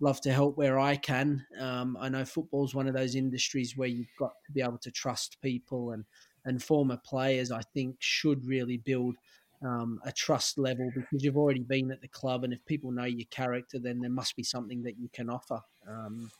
[0.00, 1.44] love to help where I can.
[1.58, 4.78] Um, I know football is one of those industries where you've got to be able
[4.78, 6.04] to trust people and
[6.44, 7.52] and former players.
[7.52, 9.16] I think should really build
[9.62, 13.04] um, a trust level because you've already been at the club, and if people know
[13.04, 15.60] your character, then there must be something that you can offer.
[15.88, 16.30] Um,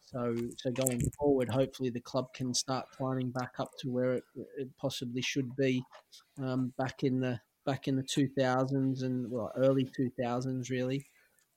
[0.00, 4.24] so, so going forward, hopefully the club can start climbing back up to where it,
[4.58, 5.82] it possibly should be
[6.42, 11.06] um, back in the back in the 2000s and well early 2000s really.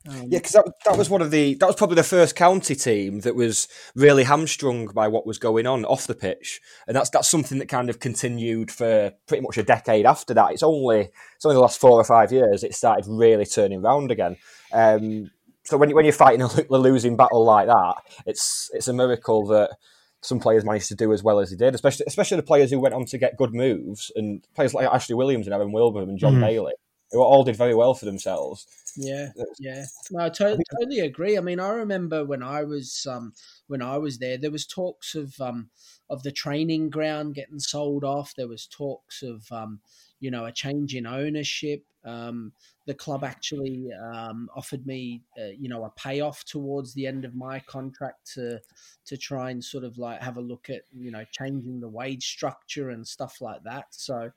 [0.08, 2.76] Um, yeah, because that, that was one of the that was probably the first county
[2.76, 7.10] team that was really hamstrung by what was going on off the pitch, and that's
[7.10, 10.52] that's something that kind of continued for pretty much a decade after that.
[10.52, 14.12] It's only it's only the last four or five years it started really turning round
[14.12, 14.36] again.
[14.74, 15.32] Um,
[15.64, 17.96] so when when you're fighting a, a losing battle like that,
[18.26, 19.72] it's it's a miracle that
[20.20, 22.80] some players managed to do as well as they did, especially especially the players who
[22.80, 26.20] went on to get good moves and players like Ashley Williams and Aaron Wilbraham and
[26.20, 26.42] John mm.
[26.42, 26.74] Bailey,
[27.14, 28.68] who all did very well for themselves.
[28.98, 29.86] Yeah, yeah.
[30.12, 31.38] No, I totally, totally agree.
[31.38, 33.34] I mean, I remember when I was um,
[33.68, 35.70] when I was there, there was talks of um,
[36.10, 38.34] of the training ground getting sold off.
[38.36, 39.80] There was talks of um,
[40.20, 41.84] you know a change in ownership.
[42.06, 42.52] Um,
[42.86, 47.34] the club actually um, offered me, uh, you know, a payoff towards the end of
[47.34, 48.60] my contract to
[49.06, 52.28] to try and sort of like have a look at, you know, changing the wage
[52.28, 53.86] structure and stuff like that.
[53.92, 54.32] So,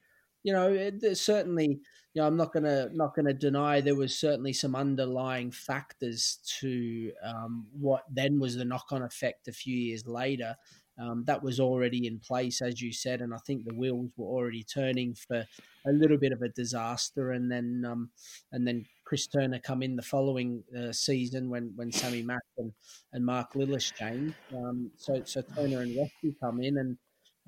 [0.46, 1.80] you know, it, certainly,
[2.14, 7.10] you know, I'm not gonna not gonna deny there was certainly some underlying factors to
[7.24, 10.54] um, what then was the knock on effect a few years later.
[11.00, 14.28] Um, that was already in place, as you said, and I think the wheels were
[14.28, 15.44] already turning for
[15.84, 17.32] a little bit of a disaster.
[17.32, 18.10] And then, um,
[18.52, 22.72] and then Chris Turner come in the following uh, season when when Sammy Mack and,
[23.12, 24.36] and Mark Lillis changed.
[24.54, 26.96] Um, so so Turner and Westy come in, and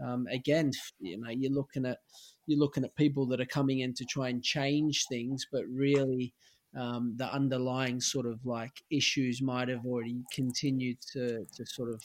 [0.05, 0.71] um, again,
[1.01, 1.99] you know, you're looking at
[2.47, 6.35] you're looking at people that are coming in to try and change things, but really.
[6.79, 12.03] Um, the underlying sort of like issues might have already continued to, to sort of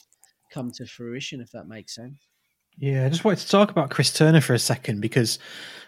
[0.50, 2.16] come to fruition, if that makes sense.
[2.78, 5.38] Yeah, I just wanted to talk about Chris Turner for a second because,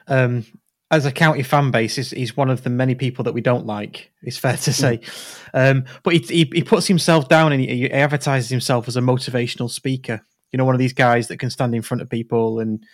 [0.07, 0.45] um,
[0.91, 3.67] as a county fan base, he's, he's, one of the many people that we don't
[3.67, 4.13] like.
[4.23, 5.41] It's fair to say, mm.
[5.53, 9.01] um, but he, he, he puts himself down and he, he, advertises himself as a
[9.01, 10.25] motivational speaker.
[10.53, 12.85] You know, one of these guys that can stand in front of people and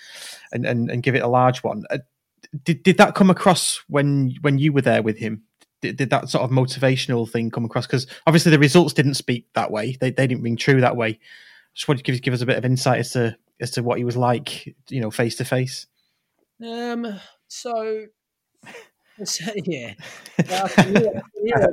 [0.53, 1.85] and and, and give it a large one.
[1.91, 1.99] Uh,
[2.65, 5.43] did did that come across when when you were there with him?
[5.81, 7.87] Did, did that sort of motivational thing come across?
[7.87, 9.97] Because obviously the results didn't speak that way.
[10.01, 11.19] They they didn't ring true that way.
[11.75, 13.99] Just wanted to give, give us a bit of insight as to as to what
[13.99, 15.87] he was like, you know, face to face.
[16.65, 17.21] Um.
[17.49, 18.07] So.
[19.25, 19.95] So, yeah,
[20.51, 20.69] uh,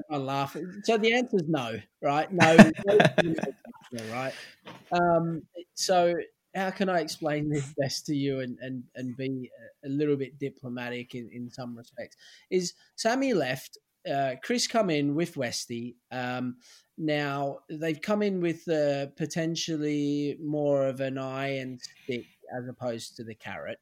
[0.10, 0.56] I laugh.
[0.84, 2.32] So the answer is no, right?
[2.32, 3.00] No, no
[4.12, 4.34] right?
[4.92, 6.16] Um, so
[6.56, 9.50] how can I explain this best to you and, and, and be
[9.86, 12.18] a little bit diplomatic in, in some respects?
[12.50, 13.78] Is Sammy left,
[14.10, 16.58] uh, Chris come in with Westy, um,
[16.98, 22.26] now they've come in with uh, potentially more of an eye and stick
[22.58, 23.80] as opposed to the carrot.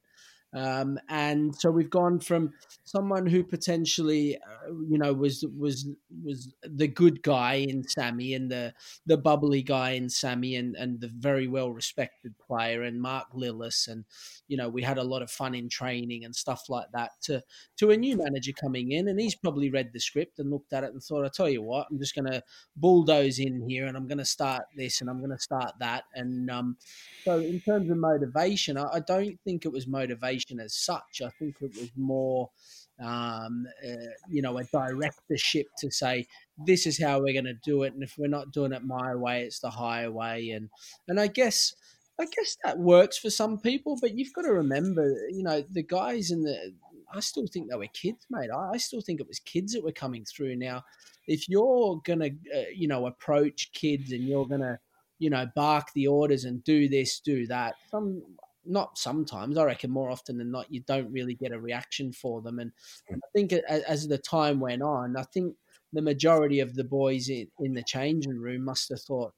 [0.58, 2.54] Um, and so we've gone from
[2.84, 5.88] someone who potentially, uh, you know, was was
[6.24, 8.74] was the good guy in Sammy and the
[9.06, 13.88] the bubbly guy in Sammy and and the very well respected player and Mark Lillis.
[13.88, 14.06] And
[14.48, 17.44] you know we had a lot of fun in training and stuff like that to
[17.78, 19.08] to a new manager coming in.
[19.08, 21.62] And he's probably read the script and looked at it and thought I tell you
[21.62, 22.42] what I'm just going to
[22.76, 26.06] bulldoze in here and I'm going to start this and I'm going to start that.
[26.16, 26.78] And um,
[27.24, 31.30] so in terms of motivation I, I don't think it was motivation as such I
[31.30, 32.50] think it was more
[33.00, 36.28] um, uh, you know, a directorship to say
[36.66, 39.14] this is how we're going to do it, and if we're not doing it my
[39.16, 40.70] way, it's the higher way, and
[41.08, 41.76] and I guess.
[42.20, 45.84] I guess that works for some people, but you've got to remember, you know, the
[45.84, 46.74] guys in the.
[47.14, 48.50] I still think they were kids, mate.
[48.50, 50.56] I, I still think it was kids that were coming through.
[50.56, 50.84] Now,
[51.28, 54.80] if you're gonna, uh, you know, approach kids and you're gonna,
[55.20, 58.24] you know, bark the orders and do this, do that, some
[58.70, 59.58] not sometimes.
[59.58, 62.60] I reckon more often than not, you don't really get a reaction for them.
[62.60, 62.72] And
[63.12, 65.56] I think as the time went on, I think
[65.94, 69.34] the majority of the boys in, in the changing room must have thought,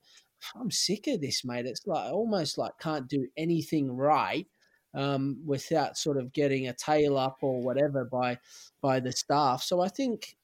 [0.55, 1.65] "I'm sick of this, mate.
[1.65, 4.47] It's like almost like can't do anything right."
[4.95, 8.39] Um, without sort of getting a tail up or whatever by
[8.81, 9.61] by the staff.
[9.61, 10.35] So I think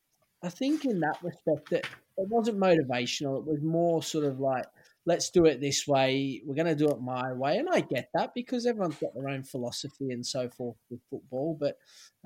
[0.43, 1.85] I think in that respect that
[2.17, 3.39] it wasn't motivational.
[3.39, 4.65] It was more sort of like
[5.05, 6.41] let's do it this way.
[6.45, 7.57] We're going to do it my way.
[7.57, 11.57] And I get that because everyone's got their own philosophy and so forth with football.
[11.59, 11.77] But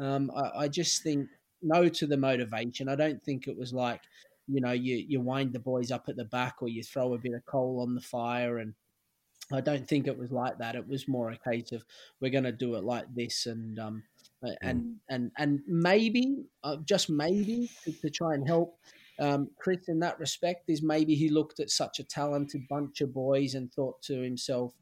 [0.03, 1.27] um, I, I, just think
[1.61, 2.87] no to the motivation.
[2.87, 4.01] I don't think it was like,
[4.47, 7.17] you know, you, you wind the boys up at the back or you throw a
[7.17, 8.59] bit of coal on the fire.
[8.59, 8.73] And
[9.51, 10.75] I don't think it was like that.
[10.75, 11.83] It was more a case of
[12.21, 13.45] we're going to do it like this.
[13.45, 14.03] And, um,
[14.61, 14.95] and, mm.
[15.09, 18.79] and, and maybe, uh, just maybe to, to try and help
[19.19, 23.13] um, Chris, in that respect, is maybe he looked at such a talented bunch of
[23.13, 24.73] boys and thought to himself,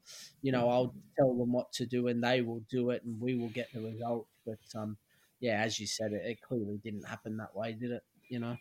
[0.42, 3.34] you know, I'll tell them what to do and they will do it and we
[3.34, 4.26] will get the result.
[4.46, 4.96] But um,
[5.40, 8.02] yeah, as you said, it, it clearly didn't happen that way, did it?
[8.28, 8.56] You know.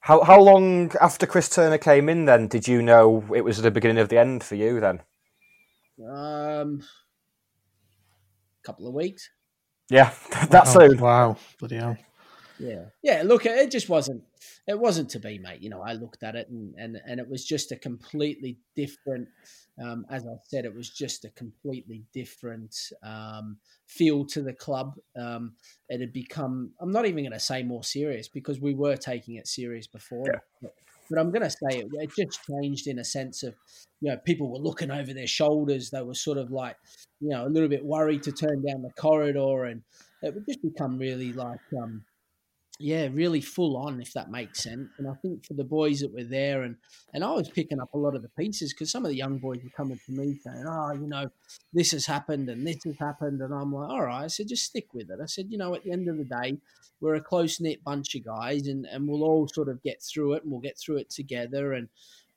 [0.00, 3.70] How how long after Chris Turner came in then did you know it was the
[3.70, 5.02] beginning of the end for you then?
[6.08, 6.82] Um,
[8.62, 9.30] couple of weeks.
[9.88, 10.12] Yeah,
[10.50, 10.88] that's wow.
[10.88, 10.98] soon.
[10.98, 11.96] Wow, bloody hell.
[12.58, 13.22] Yeah, yeah.
[13.24, 14.24] Look, it just wasn't
[14.66, 15.62] it wasn't to be, mate.
[15.62, 19.28] You know, I looked at it and and, and it was just a completely different.
[19.82, 24.94] Um, as I said, it was just a completely different um, feel to the club.
[25.14, 25.52] Um,
[25.88, 26.70] it had become.
[26.80, 30.24] I'm not even going to say more serious because we were taking it serious before.
[30.32, 30.38] Yeah.
[30.62, 30.74] But,
[31.08, 33.54] but I'm going to say it, it just changed in a sense of,
[34.00, 35.90] you know, people were looking over their shoulders.
[35.90, 36.76] They were sort of like,
[37.20, 39.82] you know, a little bit worried to turn down the corridor, and
[40.22, 42.02] it would just become really like, um,
[42.78, 44.88] yeah, really full on, if that makes sense.
[44.98, 46.76] And I think for the boys that were there, and
[47.14, 49.38] and I was picking up a lot of the pieces because some of the young
[49.38, 51.30] boys were coming to me saying, "Oh, you know,
[51.72, 54.64] this has happened and this has happened," and I'm like, "All right," I said, "Just
[54.64, 56.58] stick with it." I said, "You know, at the end of the day,
[57.00, 60.34] we're a close knit bunch of guys, and and we'll all sort of get through
[60.34, 61.88] it, and we'll get through it together." And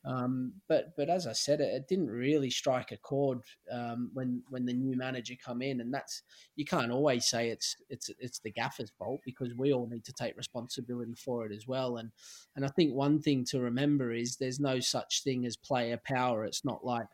[0.10, 3.41] um, but but as I said, it, it didn't really strike a chord
[3.72, 6.24] um, when when the new manager come in, and that's
[6.55, 10.14] you can't always say it's it's it's the gaffer's fault because we all need to
[10.14, 11.97] take responsibility for it as well.
[11.97, 12.10] And
[12.55, 16.43] and I think one thing to remember is there's no such thing as player power.
[16.43, 17.07] It's not like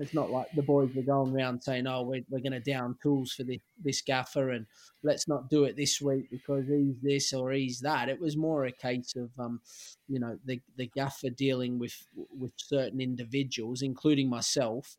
[0.00, 2.96] it's not like the boys were going around saying, "Oh, we're, we're going to down
[3.02, 4.66] tools for this, this gaffer, and
[5.02, 8.64] let's not do it this week because he's this or he's that." It was more
[8.64, 9.60] a case of, um,
[10.08, 14.96] you know, the the gaffer dealing with with certain individuals, including myself,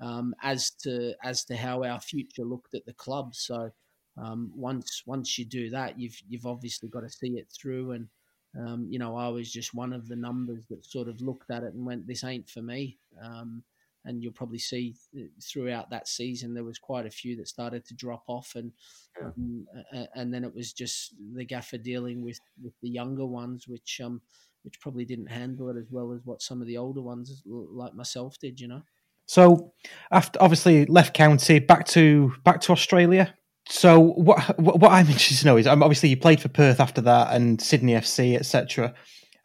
[0.00, 3.34] um, as to as to how our future looked at the club.
[3.34, 3.72] So
[4.16, 8.08] um, once once you do that, you've you've obviously got to see it through and.
[8.56, 11.64] Um, you know, I was just one of the numbers that sort of looked at
[11.64, 13.64] it and went, "This ain't for me." Um,
[14.04, 14.94] and you'll probably see
[15.42, 18.72] throughout that season there was quite a few that started to drop off and
[19.20, 19.28] yeah.
[19.28, 19.66] um,
[20.14, 24.20] and then it was just the gaffer dealing with with the younger ones which um
[24.62, 27.94] which probably didn't handle it as well as what some of the older ones like
[27.94, 28.82] myself did you know
[29.26, 29.72] so
[30.10, 33.34] after obviously left county back to back to australia
[33.66, 37.00] so what what i'm interested to know is um, obviously you played for perth after
[37.00, 38.94] that and sydney fc etc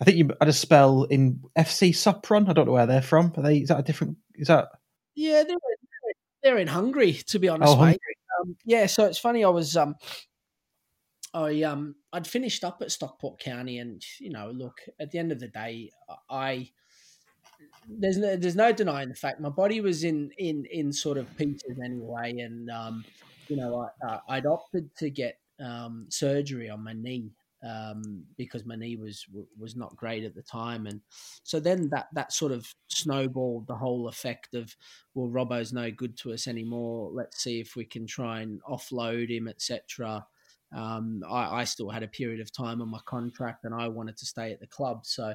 [0.01, 2.49] I think you had a spell in FC Sopron.
[2.49, 3.33] I don't know where they're from.
[3.35, 3.57] Are they?
[3.57, 4.17] Is that a different?
[4.39, 4.69] Is that?
[5.15, 5.57] Yeah, they're
[6.41, 7.13] they're in Hungary.
[7.27, 7.99] To be honest, oh, mate.
[8.39, 9.43] Um, yeah, so it's funny.
[9.43, 9.95] I was um,
[11.33, 15.31] I um, I'd finished up at Stockport County, and you know, look, at the end
[15.31, 15.91] of the day,
[16.29, 16.71] I
[17.87, 21.35] there's no, there's no denying the fact my body was in in in sort of
[21.37, 23.03] pieces anyway, and um,
[23.49, 27.33] you know, I, I'd opted to get um surgery on my knee
[27.67, 29.25] um, because my knee was
[29.57, 31.01] was not great at the time, and
[31.43, 34.75] so then that that sort of snowballed the whole effect of
[35.13, 37.09] well, Robbo's no good to us anymore.
[37.13, 40.25] Let's see if we can try and offload him, etc.
[40.75, 44.17] Um, I, I, still had a period of time on my contract, and I wanted
[44.17, 45.03] to stay at the club.
[45.03, 45.33] So,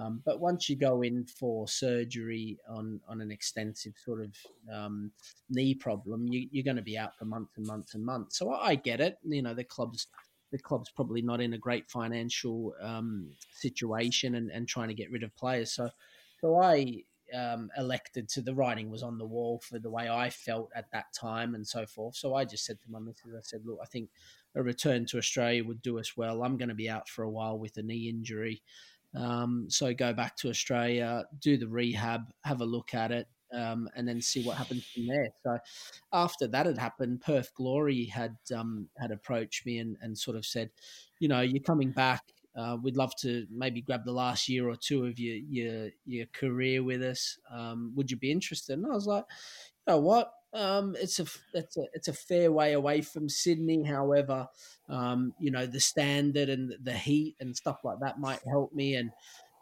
[0.00, 4.32] um, but once you go in for surgery on on an extensive sort of
[4.72, 5.10] um,
[5.50, 8.38] knee problem, you, are going to be out for months and months and months.
[8.38, 9.18] So I, I get it.
[9.24, 10.06] You know, the club's
[10.56, 15.10] the club's probably not in a great financial um, situation and, and trying to get
[15.10, 15.72] rid of players.
[15.72, 15.90] So,
[16.40, 17.02] so I
[17.34, 20.90] um, elected to the writing was on the wall for the way I felt at
[20.92, 22.16] that time and so forth.
[22.16, 24.08] So I just said to my missus, I said, look, I think
[24.54, 26.42] a return to Australia would do us well.
[26.42, 28.62] I'm going to be out for a while with a knee injury.
[29.14, 33.88] Um, so go back to Australia, do the rehab, have a look at it, um,
[33.96, 35.28] and then see what happens from there.
[35.42, 35.58] So
[36.12, 40.44] after that had happened, Perth Glory had um, had approached me and, and sort of
[40.44, 40.70] said,
[41.18, 42.22] you know, you're coming back.
[42.56, 46.26] Uh, we'd love to maybe grab the last year or two of your your your
[46.32, 47.38] career with us.
[47.52, 48.78] Um, would you be interested?
[48.78, 49.24] And I was like,
[49.86, 50.32] you know what?
[50.54, 53.82] Um, it's a it's a it's a fair way away from Sydney.
[53.82, 54.48] However,
[54.88, 58.94] um, you know the standard and the heat and stuff like that might help me.
[58.94, 59.10] And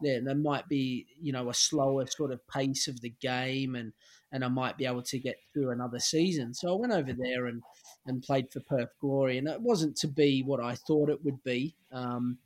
[0.03, 3.93] there, there might be you know a slower sort of pace of the game, and
[4.33, 6.55] and I might be able to get through another season.
[6.55, 7.63] So I went over there and
[8.07, 11.43] and played for Perth Glory, and it wasn't to be what I thought it would
[11.45, 11.75] be.
[11.93, 12.39] Um,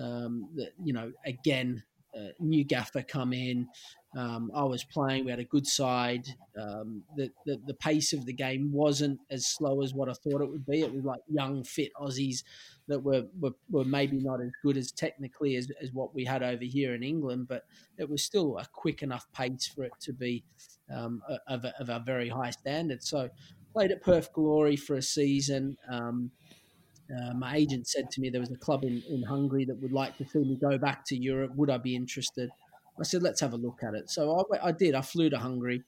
[0.00, 0.48] um,
[0.82, 1.82] you know, again,
[2.16, 3.68] uh, new gaffer come in.
[4.14, 5.24] Um, I was playing.
[5.24, 6.26] We had a good side.
[6.60, 10.42] Um, the, the, the pace of the game wasn't as slow as what I thought
[10.42, 10.82] it would be.
[10.82, 12.42] It was like young, fit Aussies
[12.88, 16.42] that were, were, were maybe not as good as technically as, as what we had
[16.42, 17.64] over here in England, but
[17.96, 20.44] it was still a quick enough pace for it to be
[20.94, 23.02] um, of, a, of a very high standard.
[23.02, 23.30] So
[23.72, 25.76] played at Perth Glory for a season.
[25.90, 26.30] Um,
[27.10, 29.92] uh, my agent said to me there was a club in, in Hungary that would
[29.92, 31.52] like to see me go back to Europe.
[31.56, 32.50] Would I be interested?
[32.98, 34.10] I said, let's have a look at it.
[34.10, 34.94] So I, I did.
[34.94, 35.82] I flew to Hungary.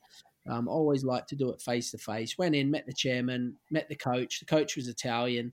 [0.49, 2.37] Um, always like to do it face to face.
[2.37, 4.41] Went in, met the chairman, met the coach.
[4.41, 5.53] The coach was Italian.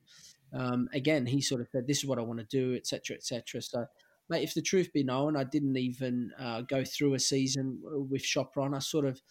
[0.53, 3.61] Um, again, he sort of said, "This is what I want to do," etc., etc.
[3.61, 3.85] So,
[4.31, 8.23] mate, if the truth be known, I didn't even uh, go through a season with
[8.23, 8.73] Sopron.
[8.73, 9.21] I sort of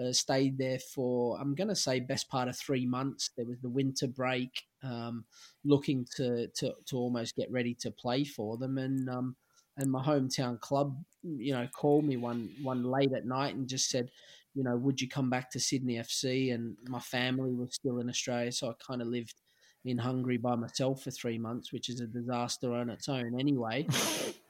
[0.00, 3.30] uh, stayed there for I'm going to say best part of three months.
[3.36, 4.50] There was the winter break,
[4.84, 5.24] um,
[5.64, 9.36] looking to, to to almost get ready to play for them, and um,
[9.76, 13.90] and my hometown club, you know, called me one one late at night and just
[13.90, 14.10] said,
[14.54, 16.54] you know, would you come back to Sydney FC?
[16.54, 19.34] And my family was still in Australia, so I kind of lived
[19.84, 23.86] in Hungary by myself for three months, which is a disaster on its own anyway.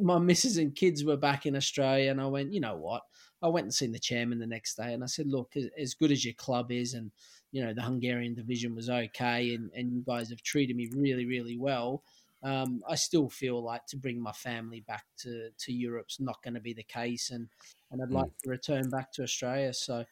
[0.00, 3.02] my missus and kids were back in Australia, and I went, you know what?
[3.42, 6.12] I went and seen the chairman the next day, and I said, look, as good
[6.12, 7.10] as your club is, and
[7.50, 11.26] you know the Hungarian division was okay, and, and you guys have treated me really,
[11.26, 12.02] really well
[12.42, 16.54] um, I still feel like to bring my family back to, to Europe's not going
[16.54, 17.48] to be the case, and
[17.90, 18.14] and I'd mm.
[18.14, 19.72] like to return back to Australia.
[19.72, 20.04] So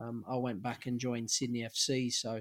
[0.00, 2.12] um, I went back and joined Sydney FC.
[2.12, 2.40] So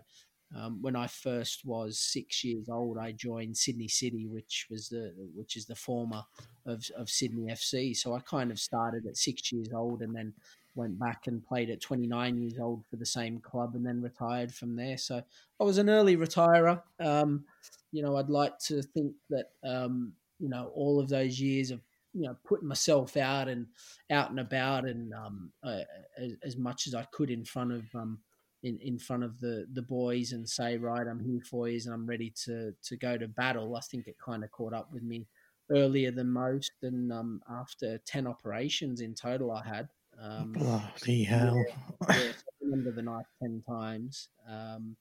[0.55, 5.13] um, when I first was six years old, I joined Sydney City, which was the
[5.35, 6.23] which is the former
[6.65, 7.95] of, of Sydney FC.
[7.95, 10.33] So I kind of started at six years old, and then
[10.75, 14.53] went back and played at 29 years old for the same club, and then retired
[14.53, 14.97] from there.
[14.97, 15.21] So
[15.59, 16.81] I was an early retirer.
[16.99, 17.43] Um,
[17.91, 21.81] you know, I'd like to think that um, you know all of those years of
[22.13, 23.67] you know putting myself out and
[24.09, 25.81] out and about and um, uh,
[26.17, 28.19] as, as, much as I could in front of um,
[28.65, 31.93] in, in front of the the boys and say right I'm here for you and
[31.93, 33.75] I'm ready to to go to battle.
[33.75, 35.27] I think it kind of caught up with me
[35.69, 39.87] earlier than most and um, after ten operations in total I had.
[40.19, 41.63] Um, Bloody hell!
[42.09, 44.29] Yeah, yeah, under the knife ten times.
[44.49, 44.97] Um,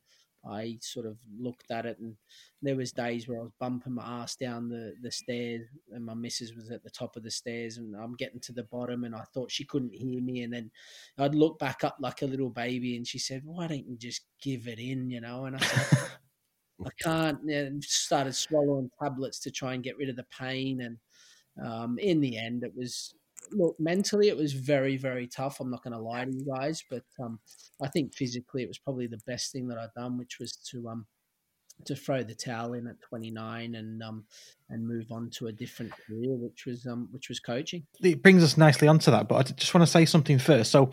[0.49, 2.17] I sort of looked at it, and
[2.63, 6.15] there was days where I was bumping my ass down the, the stairs, and my
[6.15, 9.15] missus was at the top of the stairs, and I'm getting to the bottom, and
[9.15, 10.71] I thought she couldn't hear me, and then
[11.19, 14.23] I'd look back up like a little baby, and she said, "Why don't you just
[14.43, 15.99] give it in?" You know, and I said,
[16.85, 20.99] "I can't." And started swallowing tablets to try and get rid of the pain, and
[21.65, 23.15] um, in the end, it was
[23.53, 25.61] look, mentally it was very, very tough.
[25.61, 27.39] I'm not going to lie to you guys, but um,
[27.83, 30.89] I think physically it was probably the best thing that I've done, which was to
[30.89, 31.07] um,
[31.85, 34.25] to throw the towel in at 29 and um,
[34.71, 37.87] and move on to a different career, which was um, which was coaching.
[38.01, 40.71] It brings us nicely onto that, but I just want to say something first.
[40.71, 40.91] So,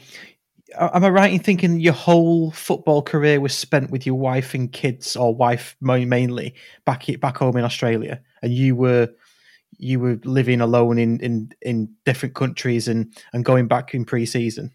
[0.78, 4.72] am I right in thinking your whole football career was spent with your wife and
[4.72, 9.10] kids, or wife mainly back back home in Australia, and you were
[9.82, 14.72] you were living alone in in in different countries and and going back in pre-season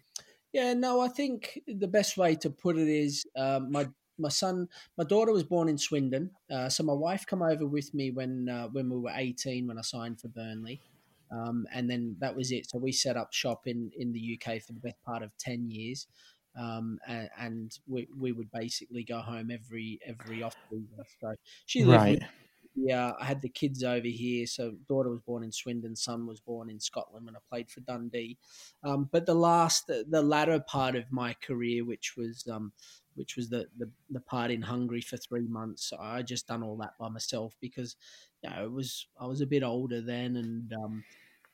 [0.53, 3.87] yeah no i think the best way to put it is um, my
[4.19, 7.93] my son, my daughter was born in Swindon, uh, so my wife come over with
[7.93, 10.81] me when uh, when we were eighteen when I signed for Burnley,
[11.31, 12.69] um, and then that was it.
[12.69, 15.69] So we set up shop in in the UK for the best part of ten
[15.69, 16.07] years.
[16.59, 20.89] Um, and, and we, we would basically go home every every off season.
[21.21, 21.35] So
[21.67, 22.23] she lived Right.
[22.77, 24.47] With yeah, I had the kids over here.
[24.47, 27.81] So daughter was born in Swindon, son was born in Scotland when I played for
[27.81, 28.37] Dundee.
[28.83, 32.71] Um, but the last, the, the latter part of my career, which was um,
[33.15, 36.77] which was the, the the part in Hungary for three months, I just done all
[36.77, 37.95] that by myself because
[38.43, 41.03] you know, it was I was a bit older then, and um,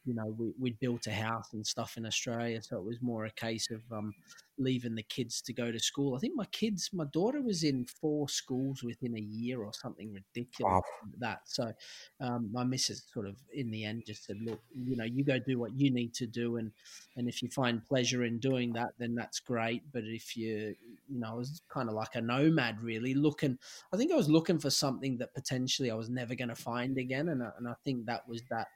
[0.06, 3.26] you know we we'd built a house and stuff in Australia, so it was more
[3.26, 4.14] a case of um,
[4.58, 6.16] leaving the kids to go to school.
[6.16, 10.14] I think my kids, my daughter was in four schools within a year or something
[10.14, 11.04] ridiculous Wow.
[11.04, 11.40] like that.
[11.46, 11.74] So
[12.20, 15.40] um, my missus sort of in the end just said, look, you know, you go
[15.40, 16.72] do what you need to do, and
[17.16, 19.92] and if you find pleasure in doing that, then that's great.
[19.92, 20.76] But if you,
[21.08, 23.58] you know, I was kind of like a nomad, really looking.
[23.92, 26.98] I think I was looking for something that potentially I was never going to find
[26.98, 28.68] again, and I, and I think that was that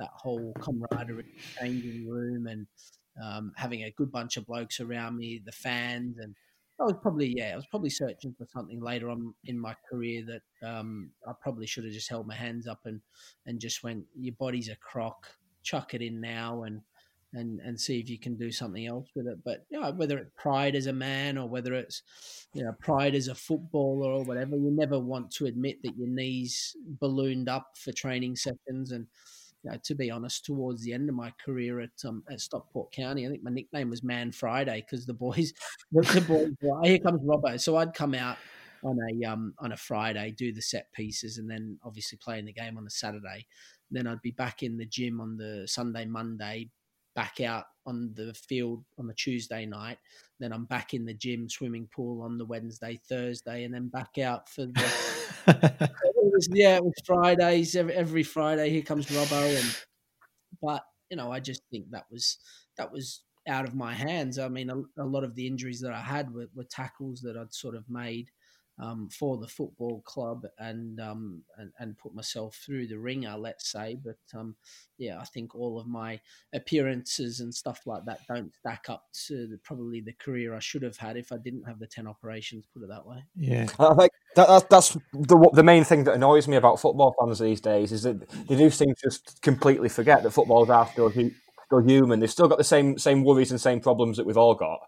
[0.00, 2.66] that whole camaraderie, changing room, and
[3.22, 6.34] um, having a good bunch of blokes around me, the fans, and
[6.80, 10.24] I was probably yeah, I was probably searching for something later on in my career
[10.26, 13.00] that um, I probably should have just held my hands up and
[13.46, 15.26] and just went, your body's a crock,
[15.62, 16.80] chuck it in now and
[17.34, 19.38] and and see if you can do something else with it.
[19.44, 22.02] But you know, whether it's pride as a man or whether it's
[22.54, 26.08] you know pride as a footballer or whatever, you never want to admit that your
[26.08, 29.06] knees ballooned up for training sessions and.
[29.62, 33.26] Know, to be honest, towards the end of my career at um, at Stockport County,
[33.26, 35.52] I think my nickname was Man Friday because the boys,
[35.92, 37.60] the, boys, were, here comes Robbo.
[37.60, 38.38] So I'd come out
[38.82, 42.52] on a um, on a Friday, do the set pieces, and then obviously playing the
[42.52, 43.46] game on the Saturday.
[43.90, 46.70] Then I'd be back in the gym on the Sunday, Monday,
[47.14, 49.98] back out on the field on the Tuesday night.
[50.38, 54.18] Then I'm back in the gym, swimming pool on the Wednesday, Thursday, and then back
[54.18, 54.92] out for the.
[55.46, 58.70] it was, yeah, it was Fridays every, every Friday.
[58.70, 59.76] Here comes Robbo, and
[60.62, 62.38] but you know, I just think that was
[62.78, 64.38] that was out of my hands.
[64.38, 67.36] I mean, a, a lot of the injuries that I had were, were tackles that
[67.36, 68.30] I'd sort of made
[68.80, 73.70] um, for the football club and, um, and and put myself through the ringer, let's
[73.70, 73.98] say.
[74.02, 74.56] But um,
[74.98, 76.20] yeah, I think all of my
[76.52, 80.82] appearances and stuff like that don't stack up to the, probably the career I should
[80.82, 82.66] have had if I didn't have the ten operations.
[82.72, 83.24] Put it that way.
[83.36, 83.66] Yeah.
[83.78, 87.38] I think that, that's, that's the the main thing that annoys me about football fans
[87.38, 91.10] these days is that they do seem to just completely forget that footballers are still
[91.10, 92.20] still human.
[92.20, 94.80] They've still got the same same worries and same problems that we've all got.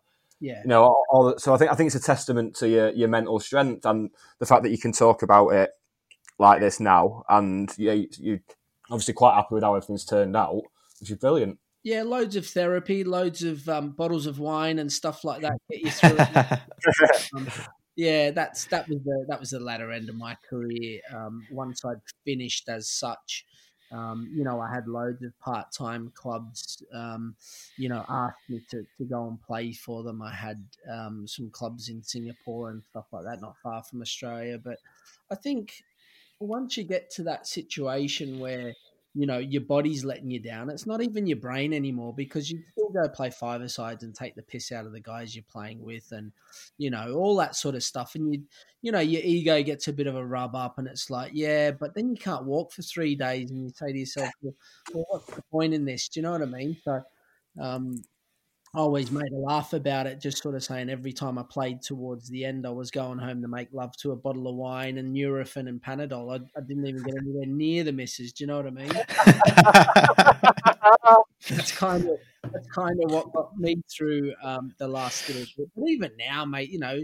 [0.42, 0.60] Yeah.
[0.64, 3.08] You know, all, all, so I think I think it's a testament to your, your
[3.08, 5.70] mental strength and the fact that you can talk about it
[6.36, 8.40] like this now, and yeah, you, you
[8.90, 10.62] obviously quite happy with how everything's turned out,
[10.98, 11.60] which is brilliant.
[11.84, 15.80] Yeah, loads of therapy, loads of um, bottles of wine and stuff like that get
[15.80, 16.18] you through
[17.36, 17.48] um,
[17.94, 21.00] yeah, that's that was the that was the latter end of my career.
[21.14, 23.44] Um, once I'd finished as such,
[23.92, 27.36] um, you know, I had loads of part time clubs, um,
[27.76, 30.22] you know, ask me to, to go and play for them.
[30.22, 34.58] I had um, some clubs in Singapore and stuff like that, not far from Australia.
[34.62, 34.78] But
[35.30, 35.82] I think
[36.40, 38.74] once you get to that situation where
[39.14, 42.62] you know your body's letting you down, it's not even your brain anymore because you
[42.72, 45.82] still go play five sides and take the piss out of the guys you're playing
[45.82, 46.32] with, and
[46.78, 48.14] you know all that sort of stuff.
[48.14, 48.42] And you,
[48.80, 51.70] you know, your ego gets a bit of a rub up, and it's like, yeah,
[51.70, 54.54] but then you can't walk for three days, and you say to yourself, well,
[54.94, 56.08] well what's the point in this?
[56.08, 56.76] Do you know what I mean?
[56.84, 57.02] So.
[57.60, 58.02] Um,
[58.74, 61.82] I always made a laugh about it, just sort of saying every time I played
[61.82, 64.96] towards the end, I was going home to make love to a bottle of wine
[64.96, 66.32] and Nurofen and Panadol.
[66.32, 68.32] I, I didn't even get anywhere near the misses.
[68.32, 68.92] Do you know what I mean?
[71.48, 72.18] that's kind of
[72.52, 75.68] that's kind of what got me through um, the last little bit.
[75.76, 77.00] But even now, mate, you know,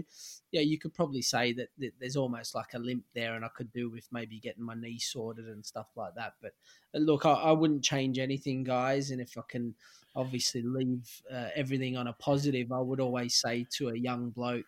[0.51, 3.49] yeah, you could probably say that, that there's almost like a limp there, and I
[3.55, 6.33] could do with maybe getting my knee sorted and stuff like that.
[6.41, 6.51] But
[6.93, 9.75] uh, look, I, I wouldn't change anything, guys, and if I can
[10.15, 14.65] obviously leave uh, everything on a positive, I would always say to a young bloke,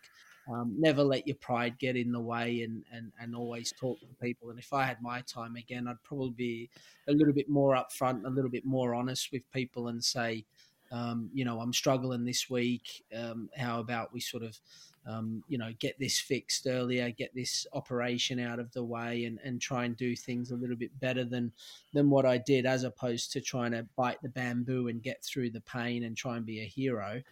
[0.50, 4.06] um, never let your pride get in the way and, and, and always talk to
[4.20, 4.50] people.
[4.50, 6.70] And if I had my time again, I'd probably be
[7.08, 10.44] a little bit more upfront, a little bit more honest with people and say,
[10.90, 13.04] um, you know, I'm struggling this week.
[13.16, 14.58] Um, how about we sort of,
[15.06, 19.38] um, you know, get this fixed earlier, get this operation out of the way, and,
[19.42, 21.50] and try and do things a little bit better than
[21.94, 25.50] than what I did, as opposed to trying to bite the bamboo and get through
[25.50, 27.22] the pain and try and be a hero.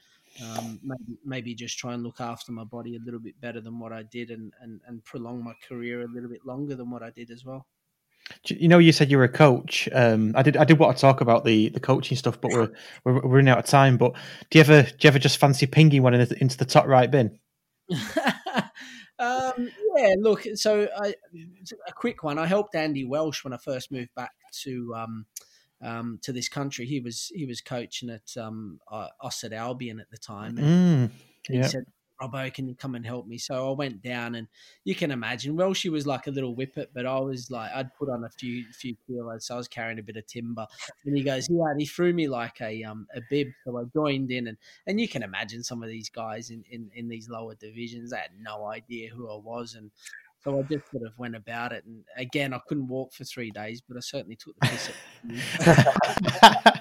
[0.42, 3.78] Um, maybe maybe just try and look after my body a little bit better than
[3.78, 7.02] what I did, and, and, and prolong my career a little bit longer than what
[7.02, 7.66] I did as well.
[8.46, 9.88] You know, you said you were a coach.
[9.92, 10.56] Um, I did.
[10.56, 12.70] I did want to talk about the, the coaching stuff, but we're,
[13.04, 13.96] we're we're running out of time.
[13.96, 14.12] But
[14.50, 16.86] do you ever do you ever just fancy pinging one in the, into the top
[16.86, 17.38] right bin?
[19.20, 20.46] Um, yeah, look.
[20.54, 21.14] So I,
[21.86, 22.38] a quick one.
[22.38, 25.26] I helped Andy Welsh when I first moved back to um,
[25.82, 26.86] um, to this country.
[26.86, 30.58] He was he was coaching at um, uh, Ossett Albion at the time.
[30.58, 31.10] And Mm,
[31.50, 31.84] he said,
[32.20, 33.38] Robbo, can you come and help me?
[33.38, 34.46] So I went down, and
[34.84, 35.56] you can imagine.
[35.56, 38.28] Well, she was like a little whippet, but I was like, I'd put on a
[38.28, 40.66] few few kilos, so I was carrying a bit of timber.
[41.06, 43.84] And he goes, yeah, and he threw me like a um a bib, so I
[43.94, 47.30] joined in, and and you can imagine some of these guys in in, in these
[47.30, 48.10] lower divisions.
[48.10, 49.90] They had no idea who I was, and
[50.42, 51.84] so I just sort of went about it.
[51.84, 54.88] And again, I couldn't walk for three days, but I certainly took the piss.
[54.88, 54.94] at
[55.28, 56.76] them.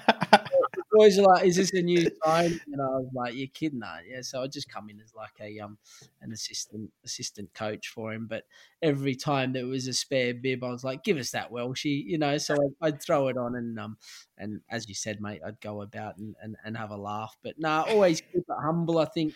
[0.72, 3.82] the boys are like, "Is this a new sign?" And I was like, "You're kidding,
[3.82, 4.22] are Yeah.
[4.22, 5.76] So I just come in as like a um
[6.22, 8.26] an assistant assistant coach for him.
[8.26, 8.44] But
[8.82, 12.18] every time there was a spare bib, I was like, "Give us that, Welshie," you
[12.18, 12.38] know.
[12.38, 13.98] So I'd, I'd throw it on, and um
[14.38, 17.36] and as you said, mate, I'd go about and and, and have a laugh.
[17.42, 18.98] But nah, always keep it humble.
[18.98, 19.34] I think.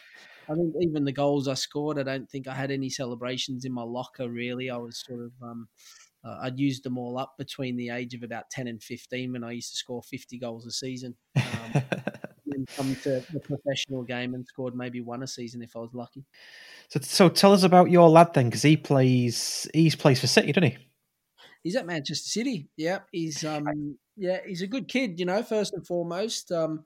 [0.48, 3.72] I think even the goals I scored, I don't think I had any celebrations in
[3.72, 4.28] my locker.
[4.28, 5.68] Really, I was sort of um,
[6.24, 9.44] uh, I'd used them all up between the age of about 10 and 15 when
[9.44, 11.14] I used to score 50 goals a season.
[11.36, 11.82] Um,
[12.54, 15.92] and come to the professional game and scored maybe one a season if I was
[15.92, 16.24] lucky.
[16.88, 20.52] so, so tell us about your lad then, because he plays he's plays for City,
[20.52, 20.78] doesn't he?
[21.62, 22.68] He's at Manchester City.
[22.76, 25.18] Yeah, he's um yeah he's a good kid.
[25.18, 26.52] You know, first and foremost.
[26.52, 26.84] Um,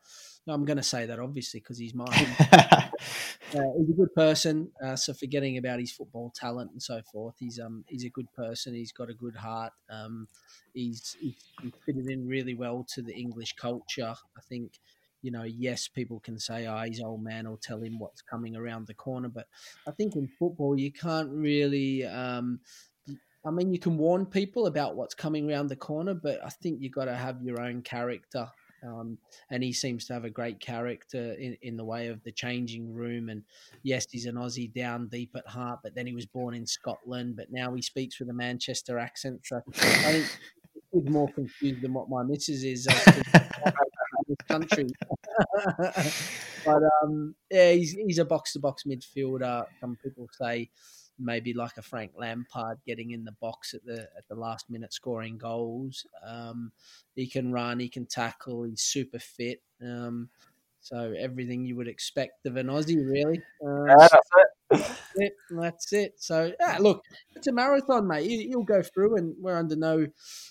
[0.53, 2.09] I'm going to say that obviously because he's mine.
[3.55, 4.71] Uh, he's a good person.
[4.85, 8.31] Uh, so forgetting about his football talent and so forth, he's um he's a good
[8.35, 8.75] person.
[8.75, 9.73] He's got a good heart.
[9.89, 10.29] Um,
[10.75, 14.15] he's he's he's fitted in really well to the English culture.
[14.37, 14.73] I think.
[15.21, 18.55] You know, yes, people can say, "Oh, he's old man," or tell him what's coming
[18.55, 19.29] around the corner.
[19.29, 19.49] But
[19.85, 22.05] I think in football, you can't really.
[22.05, 22.61] Um,
[23.45, 26.81] I mean, you can warn people about what's coming around the corner, but I think
[26.81, 28.49] you've got to have your own character.
[28.87, 29.19] Um,
[29.51, 32.93] and he seems to have a great character in, in the way of the changing
[32.93, 33.29] room.
[33.29, 33.43] And
[33.83, 37.37] yes, he's an Aussie down deep at heart, but then he was born in Scotland,
[37.37, 39.41] but now he speaks with a Manchester accent.
[39.45, 40.39] So I think
[40.93, 42.87] he's more confused than what my missus is
[44.29, 44.87] this country.
[46.65, 49.65] but um, yeah, he's, he's a box to box midfielder.
[49.81, 50.71] Some people say
[51.19, 54.93] maybe like a Frank Lampard getting in the box at the at the last minute
[54.93, 56.07] scoring goals.
[56.27, 56.73] Um,
[57.15, 59.63] he can run, he can tackle, he's super fit.
[59.83, 60.29] Um,
[60.81, 63.43] so everything you would expect of an Aussie, really.
[63.67, 64.49] Uh, that's it.
[64.71, 65.33] that's it.
[65.51, 66.15] That's it.
[66.19, 67.03] So yeah, look,
[67.35, 68.27] it's a marathon, mate.
[68.29, 70.07] He- He'll go through, and we're under no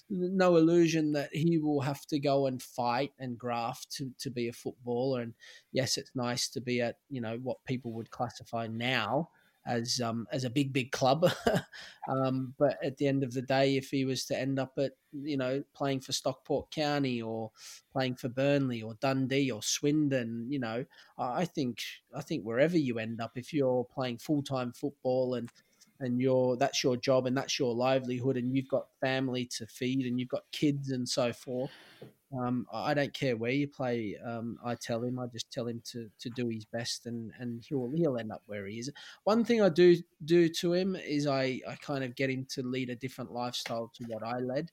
[0.10, 4.48] no illusion that he will have to go and fight and graft to, to be
[4.48, 5.22] a footballer.
[5.22, 5.34] And
[5.72, 9.30] yes, it's nice to be at you know what people would classify now
[9.68, 11.30] as um as a big big club.
[12.08, 14.94] um, but at the end of the day, if he was to end up at
[15.12, 17.52] you know playing for Stockport County or
[17.92, 20.86] playing for Burnley or Dundee or Swindon, you know,
[21.18, 21.82] I think
[22.16, 25.52] I think wherever you end up, if you're playing full time football and
[26.00, 30.06] and you're that's your job and that's your livelihood and you've got family to feed
[30.06, 31.72] and you've got kids and so forth.
[32.38, 34.18] Um, I don't care where you play.
[34.26, 35.18] Um, I tell him.
[35.18, 38.44] I just tell him to, to do his best, and, and he'll he'll end up
[38.48, 38.92] where he is.
[39.24, 42.64] One thing I do do to him is I, I kind of get him to
[42.64, 44.72] lead a different lifestyle to what I led.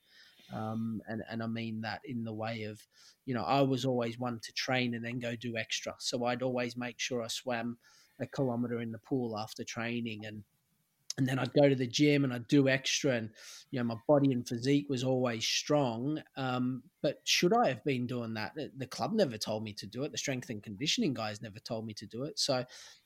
[0.52, 2.80] Um, and, and I mean that in the way of,
[3.24, 5.94] you know, I was always one to train and then go do extra.
[5.98, 7.78] So I'd always make sure I swam
[8.20, 10.44] a kilometer in the pool after training and
[11.16, 13.30] and then I'd go to the gym and I'd do extra and
[13.70, 18.06] you know my body and physique was always strong um, but should I have been
[18.06, 18.52] doing that?
[18.54, 20.12] The- club never told me to do it.
[20.12, 22.38] The strength and conditioning guys never told me to do it.
[22.38, 22.64] So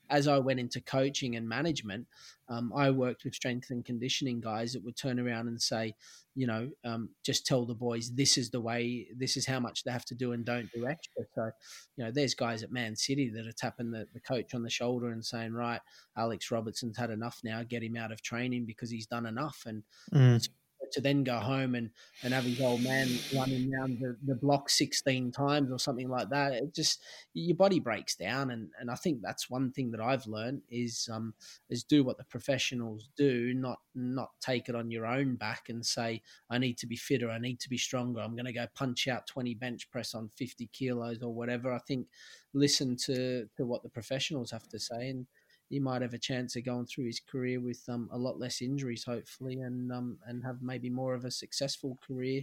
[0.09, 2.07] as I went into coaching and management
[2.49, 5.93] um, I worked with strength and conditioning guys that would turn around and say
[6.35, 9.83] you know um, just tell the boys this is the way this is how much
[9.83, 11.51] they have to do and don't do extra so
[11.97, 14.69] you know there's guys at Man City that are tapping the, the coach on the
[14.69, 15.81] shoulder and saying right
[16.17, 17.63] Alex Robertson's had enough now.
[17.63, 19.63] Get him out of training because he's done enough.
[19.65, 19.83] And
[20.13, 20.47] Mm.
[20.91, 21.89] To then go home and,
[22.23, 26.29] and have his old man running around the, the block 16 times or something like
[26.29, 27.01] that, it just,
[27.33, 28.51] your body breaks down.
[28.51, 31.33] And, and I think that's one thing that I've learned is, um,
[31.69, 35.85] is do what the professionals do, not, not take it on your own back and
[35.85, 37.29] say, I need to be fitter.
[37.29, 38.21] I need to be stronger.
[38.21, 41.73] I'm going to go punch out 20 bench press on 50 kilos or whatever.
[41.73, 42.07] I think
[42.53, 45.25] listen to, to what the professionals have to say and,
[45.69, 48.61] he might have a chance of going through his career with um, a lot less
[48.61, 52.41] injuries, hopefully, and um, and have maybe more of a successful career,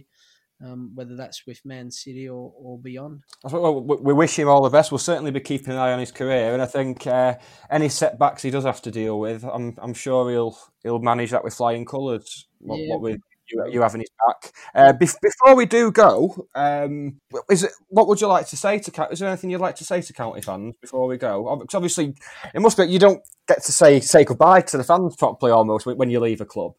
[0.65, 3.23] um, whether that's with Man City or, or beyond.
[3.43, 4.91] Well, we we wish him all the best.
[4.91, 7.35] We'll certainly be keeping an eye on his career, and I think uh,
[7.69, 11.43] any setbacks he does have to deal with, I'm, I'm sure he'll he'll manage that
[11.43, 12.47] with flying colours.
[12.59, 12.89] What, Yeah.
[12.93, 14.53] what with you, you having his back.
[14.73, 17.19] Uh, bef- before we do go, um,
[17.49, 19.07] is it what would you like to say to?
[19.11, 21.57] Is there anything you'd like to say to county fans before we go?
[21.59, 22.15] Because obviously,
[22.53, 25.85] it must be you don't get to say say goodbye to the fans properly almost
[25.85, 26.73] when you leave a club.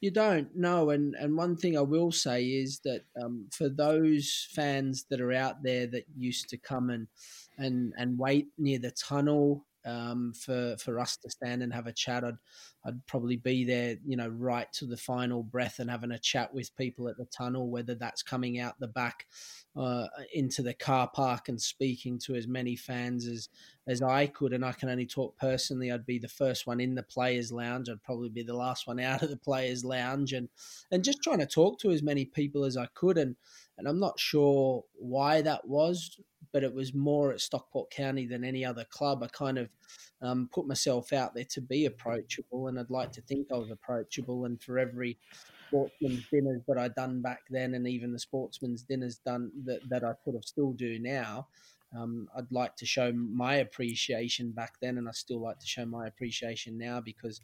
[0.00, 4.48] You don't know, and and one thing I will say is that um, for those
[4.52, 7.08] fans that are out there that used to come and
[7.56, 11.92] and and wait near the tunnel um, for for us to stand and have a
[11.92, 12.24] chat.
[12.24, 12.38] I'd
[12.84, 16.54] I'd probably be there, you know, right to the final breath and having a chat
[16.54, 19.26] with people at the tunnel, whether that's coming out the back
[19.76, 23.48] uh, into the car park and speaking to as many fans as
[23.86, 24.52] as I could.
[24.52, 25.90] And I can only talk personally.
[25.90, 27.88] I'd be the first one in the players' lounge.
[27.88, 30.48] I'd probably be the last one out of the players' lounge, and
[30.90, 33.18] and just trying to talk to as many people as I could.
[33.18, 33.36] And
[33.78, 36.18] and I'm not sure why that was,
[36.52, 39.22] but it was more at Stockport County than any other club.
[39.22, 39.68] I kind of
[40.22, 43.70] um, put myself out there to be approachable, and I'd like to think I was
[43.70, 44.44] approachable.
[44.44, 45.18] And for every
[45.68, 50.04] sportsman's dinners that I done back then, and even the sportsman's dinners done that, that
[50.04, 51.48] I sort of still do now,
[51.96, 55.86] um, I'd like to show my appreciation back then, and I still like to show
[55.86, 57.40] my appreciation now because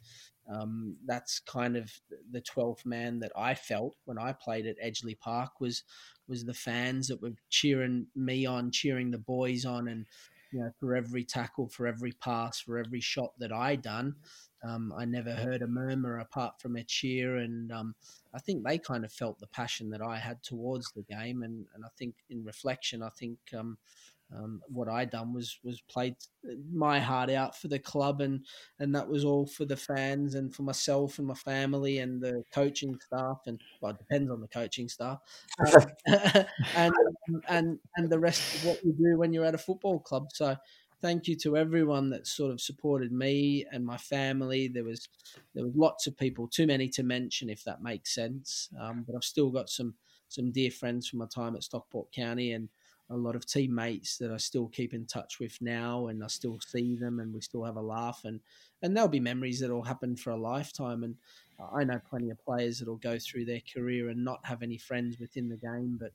[0.53, 1.91] um, that's kind of
[2.31, 5.83] the twelfth man that I felt when I played at Edgeley Park was
[6.27, 10.05] was the fans that were cheering me on, cheering the boys on, and
[10.51, 14.15] you know for every tackle, for every pass, for every shot that I done,
[14.63, 17.95] um, I never heard a murmur apart from a cheer, and um,
[18.33, 21.65] I think they kind of felt the passion that I had towards the game, and,
[21.75, 23.77] and I think in reflection, I think um,
[24.33, 26.15] um, what I done was was played
[26.71, 28.45] my heart out for the club, and
[28.79, 32.43] and that was all for the fans and for myself and my family and the
[32.53, 35.19] coaching staff, and well, it depends on the coaching staff,
[35.67, 35.85] uh,
[36.75, 36.93] and
[37.47, 40.27] and and the rest of what you do when you're at a football club.
[40.33, 40.55] So
[41.01, 44.67] thank you to everyone that sort of supported me and my family.
[44.67, 45.07] There was
[45.53, 48.69] there was lots of people, too many to mention, if that makes sense.
[48.79, 49.93] Um, but I've still got some
[50.29, 52.69] some dear friends from my time at Stockport County and
[53.09, 56.59] a lot of teammates that I still keep in touch with now, and I still
[56.65, 58.39] see them, and we still have a laugh, and
[58.81, 61.03] and there'll be memories that'll happen for a lifetime.
[61.03, 61.15] And
[61.73, 65.19] I know plenty of players that'll go through their career and not have any friends
[65.19, 66.11] within the game, but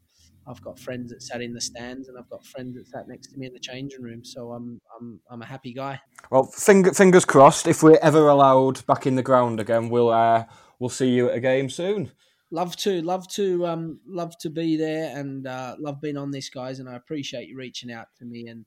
[0.47, 3.28] I've got friends that sat in the stands, and I've got friends that sat next
[3.28, 4.24] to me in the changing room.
[4.24, 6.01] So I'm I'm I'm a happy guy.
[6.30, 7.66] Well, finger, fingers crossed.
[7.66, 10.45] If we're ever allowed back in the ground again, we'll uh,
[10.78, 12.11] we'll see you at a game soon
[12.51, 16.48] love to love to um love to be there and uh, love being on this
[16.48, 18.48] guys and i appreciate you reaching out to me.
[18.48, 18.64] And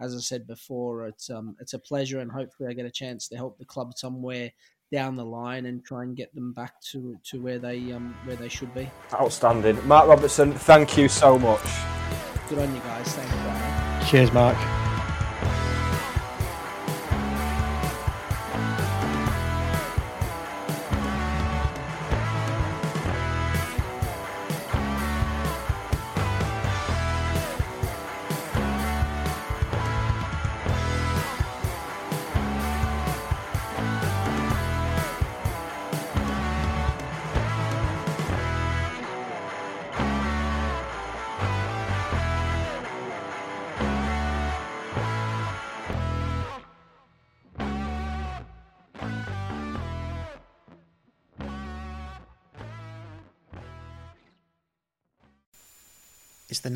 [0.00, 3.28] as i said before it's um it's a pleasure and hopefully i get a chance
[3.28, 4.50] to help the club somewhere
[4.92, 8.36] down the line and try and get them back to to where they um where
[8.36, 8.88] they should be.
[9.14, 9.86] Outstanding.
[9.86, 11.66] Mark robertson thank you so much.
[12.48, 13.12] Good on you guys.
[13.14, 14.56] Thank you cheers mark